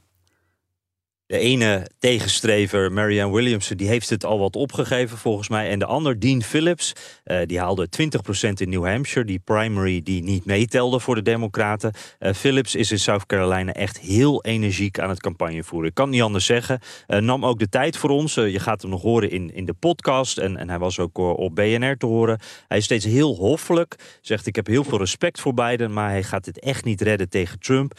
[1.30, 5.70] De ene tegenstrever, Marianne Williamson, die heeft het al wat opgegeven volgens mij.
[5.70, 6.92] En de ander, Dean Phillips,
[7.24, 9.26] uh, die haalde 20% in New Hampshire.
[9.26, 11.92] Die primary die niet meetelde voor de Democraten.
[12.20, 15.88] Uh, Phillips is in South Carolina echt heel energiek aan het campagne voeren.
[15.88, 16.80] Ik kan niet anders zeggen.
[17.08, 18.34] Uh, nam ook de tijd voor ons.
[18.34, 20.38] je gaat hem nog horen in, in de podcast.
[20.38, 22.40] En, en hij was ook op BNR te horen.
[22.68, 24.18] Hij is steeds heel hoffelijk.
[24.20, 25.92] Zegt ik heb heel veel respect voor Biden.
[25.92, 27.98] Maar hij gaat dit echt niet redden tegen Trump.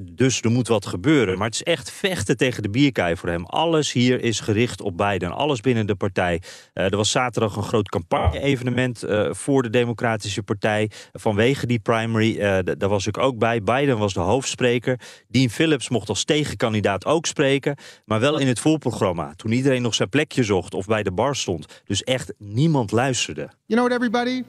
[0.00, 1.38] dus er moet wat gebeuren.
[1.38, 3.44] Maar het is echt vechten tegen tegen de bierkaai voor hem.
[3.44, 5.32] Alles hier is gericht op Biden.
[5.32, 6.42] Alles binnen de partij.
[6.74, 10.90] Uh, er was zaterdag een groot campagne-evenement uh, voor de Democratische Partij.
[11.12, 12.36] Vanwege die primary.
[12.36, 13.62] Uh, daar was ik ook bij.
[13.62, 15.00] Biden was de hoofdspreker.
[15.28, 17.76] Dean Phillips mocht als tegenkandidaat ook spreken.
[18.04, 19.32] Maar wel in het voorprogramma.
[19.36, 21.82] Toen iedereen nog zijn plekje zocht of bij de bar stond.
[21.84, 23.48] Dus echt niemand luisterde.
[23.66, 24.42] You know what, everybody?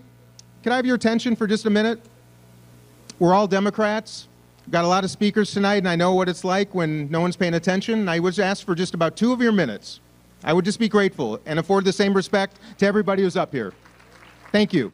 [0.62, 2.00] Can I have your attention for just a minute?
[3.18, 4.29] We're all Democrats.
[4.72, 7.36] Got a lot of speakers tonight, and I know what it's like when no one's
[7.36, 8.08] paying attention.
[8.08, 10.00] I would ask for just about two of your minutes.
[10.44, 13.74] I would just be grateful and afford the same respect to everybody who's up here.
[14.52, 14.94] Thank you.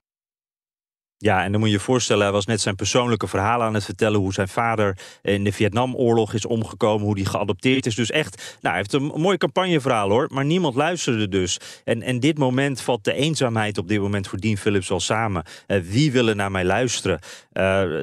[1.17, 3.83] Ja, en dan moet je je voorstellen, hij was net zijn persoonlijke verhaal aan het
[3.83, 4.19] vertellen...
[4.19, 7.95] hoe zijn vader in de Vietnamoorlog is omgekomen, hoe die geadopteerd is.
[7.95, 11.59] Dus echt, nou, hij heeft een mooi campagneverhaal hoor, maar niemand luisterde dus.
[11.83, 15.43] En, en dit moment valt de eenzaamheid op dit moment voor Dean Phillips wel samen.
[15.67, 17.19] Uh, wie willen naar mij luisteren?
[17.57, 18.01] Uh,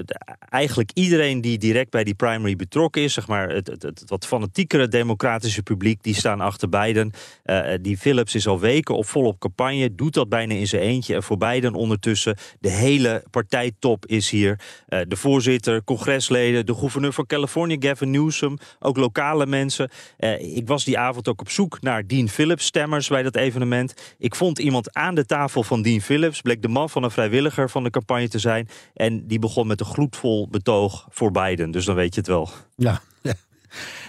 [0.49, 3.13] eigenlijk iedereen die direct bij die primary betrokken is...
[3.13, 7.13] zeg maar het, het, het wat fanatiekere democratische publiek, die staan achter Biden.
[7.45, 11.15] Uh, die Phillips is al weken op volop campagne, doet dat bijna in zijn eentje.
[11.15, 14.61] En voor Biden ondertussen de hele partijtop is hier.
[14.87, 19.91] De voorzitter, congresleden, de gouverneur van Californië, Gavin Newsom, ook lokale mensen.
[20.39, 24.15] Ik was die avond ook op zoek naar Dean Phillips stemmers bij dat evenement.
[24.19, 27.71] Ik vond iemand aan de tafel van Dean Phillips, bleek de man van een vrijwilliger
[27.71, 28.69] van de campagne te zijn.
[28.95, 31.71] En die begon met een gloedvol betoog voor Biden.
[31.71, 32.49] Dus dan weet je het wel.
[32.77, 33.01] Ja.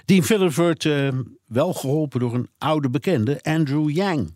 [0.05, 1.07] Dean Phillips wordt uh,
[1.45, 4.35] wel geholpen door een oude bekende, Andrew Yang.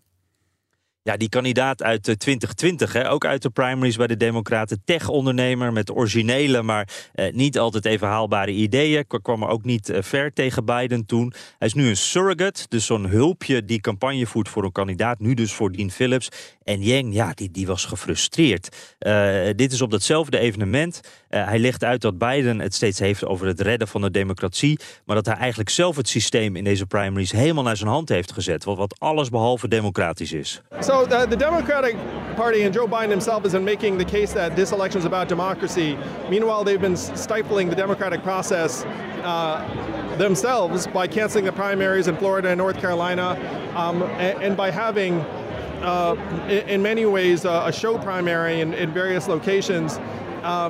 [1.08, 4.82] Ja, die kandidaat uit 2020, hè, ook uit de primaries bij de Democraten.
[4.86, 9.08] Tech-ondernemer met originele, maar eh, niet altijd even haalbare ideeën.
[9.22, 11.34] Kwam er ook niet eh, ver tegen Biden toen.
[11.58, 15.20] Hij is nu een surrogate, dus zo'n hulpje die campagne voert voor een kandidaat.
[15.20, 16.30] Nu dus voor Dean Phillips.
[16.64, 18.96] En Yang, ja, die, die was gefrustreerd.
[19.00, 21.02] Uh, dit is op datzelfde evenement.
[21.30, 24.80] Hij legt uit dat Biden het steeds heeft over het redden van de democratie.
[25.06, 28.32] Maar dat hij eigenlijk zelf het systeem in deze primaries helemaal naar zijn hand heeft
[28.32, 28.64] gezet.
[28.64, 30.62] Wat, alles behalve democratisch is.
[31.06, 31.96] Uh, the Democratic
[32.36, 35.98] Party and Joe Biden himself is making the case that this election is about democracy.
[36.30, 38.84] Meanwhile, they've been stifling the democratic process
[39.24, 43.32] uh, themselves by canceling the primaries in Florida and North Carolina,
[43.76, 45.22] um, and, and, by having,
[45.82, 46.16] uh,
[46.48, 49.98] in, in, many ways, uh, a show primary in, in various locations.
[50.44, 50.70] Uh,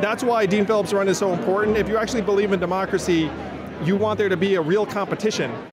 [0.00, 1.76] that's why Dean Phillips' run is so important.
[1.76, 3.30] If you actually believe in democracy,
[3.84, 5.69] you want there to be a real competition.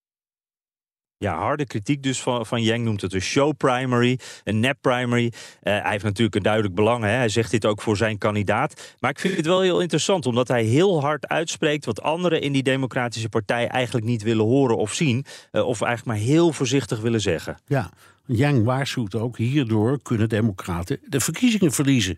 [1.20, 5.26] Ja, harde kritiek dus van, van Yang noemt het een show primary, een nep primary.
[5.26, 7.04] Uh, hij heeft natuurlijk een duidelijk belang.
[7.04, 7.10] Hè?
[7.10, 8.96] Hij zegt dit ook voor zijn kandidaat.
[9.00, 12.52] Maar ik vind het wel heel interessant, omdat hij heel hard uitspreekt wat anderen in
[12.52, 15.26] die Democratische Partij eigenlijk niet willen horen of zien.
[15.52, 17.58] Uh, of eigenlijk maar heel voorzichtig willen zeggen.
[17.68, 17.92] Ja,
[18.26, 22.18] Yang waarschuwt ook, hierdoor kunnen Democraten de verkiezingen verliezen.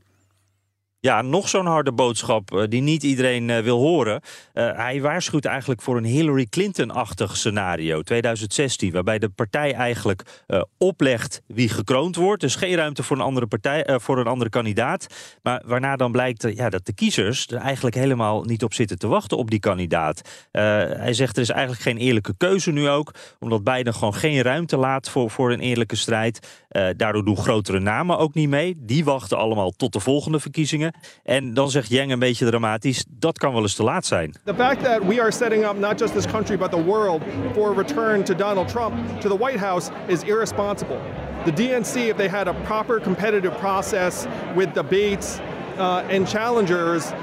[1.01, 4.21] Ja, nog zo'n harde boodschap uh, die niet iedereen uh, wil horen.
[4.53, 10.43] Uh, hij waarschuwt eigenlijk voor een Hillary Clinton-achtig scenario, 2016, waarbij de partij eigenlijk
[10.77, 12.41] oplegt wie gekroond wordt.
[12.41, 15.07] Dus geen ruimte voor een andere, partij, voor een andere kandidaat.
[15.43, 19.07] Maar waarna dan blijkt ja, dat de kiezers er eigenlijk helemaal niet op zitten te
[19.07, 20.21] wachten op die kandidaat.
[20.51, 24.77] hij zegt er is eigenlijk geen eerlijke keuze nu ook, omdat Biden gewoon geen ruimte
[24.77, 26.65] laat voor, voor een eerlijke strijd.
[26.95, 28.75] daardoor doen grotere namen ook niet mee.
[28.77, 30.88] Die wachten allemaal tot de volgende verkiezingen.
[31.23, 34.35] En dan zegt een beetje dramatisch, dat kan wel eens te laat zijn.
[34.43, 37.21] The fact that we are setting up not just this country but the world
[37.53, 40.99] for a return to Donald Trump to the White House is irresponsible.
[41.45, 45.39] The DNC, if they had a proper competitive process with debates
[45.77, 47.13] uh, and challengers,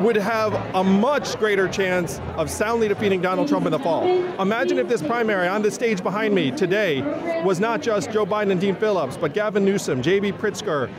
[0.00, 4.04] would have a much greater chance of soundly defeating Donald Trump in the fall.
[4.40, 7.02] Imagine if this primary on the stage behind me today
[7.44, 10.32] was not just Joe Biden and Dean Phillips, but Gavin Newsom, J.B.
[10.32, 10.90] Pritzker,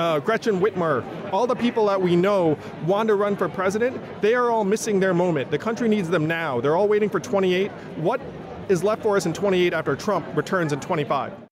[0.00, 4.34] uh, Gretchen Whitmer, all the people that we know want to run for president, they
[4.34, 5.50] are all missing their moment.
[5.50, 6.60] The country needs them now.
[6.60, 7.70] They're all waiting for 28.
[7.96, 8.20] What
[8.68, 11.47] is left for us in 28 after Trump returns in 25?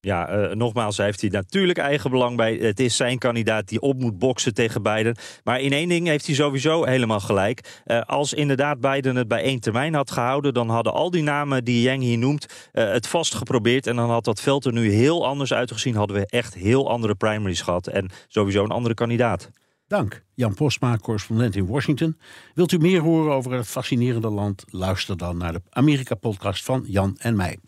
[0.00, 2.54] Ja, uh, nogmaals, hij heeft hier natuurlijk eigen belang bij.
[2.54, 5.16] Het is zijn kandidaat die op moet boksen tegen Biden.
[5.44, 7.80] Maar in één ding heeft hij sowieso helemaal gelijk.
[7.86, 10.54] Uh, als inderdaad Biden het bij één termijn had gehouden...
[10.54, 13.86] dan hadden al die namen die Yang hier noemt uh, het vast geprobeerd...
[13.86, 15.94] en dan had dat veld er nu heel anders uitgezien.
[15.94, 17.86] Hadden we echt heel andere primaries gehad.
[17.86, 19.50] En sowieso een andere kandidaat.
[19.88, 20.22] Dank.
[20.34, 22.18] Jan Postma, correspondent in Washington.
[22.54, 24.64] Wilt u meer horen over het fascinerende land?
[24.66, 27.58] Luister dan naar de Amerika-podcast van Jan en mij.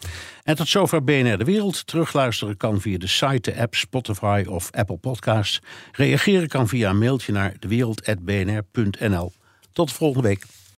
[0.42, 1.86] En tot zover BNR De Wereld.
[1.86, 5.60] Terugluisteren kan via de site, de app, Spotify of Apple Podcasts.
[5.92, 9.32] Reageren kan via een mailtje naar dewereld.bnr.nl.
[9.72, 10.44] Tot de volgende week.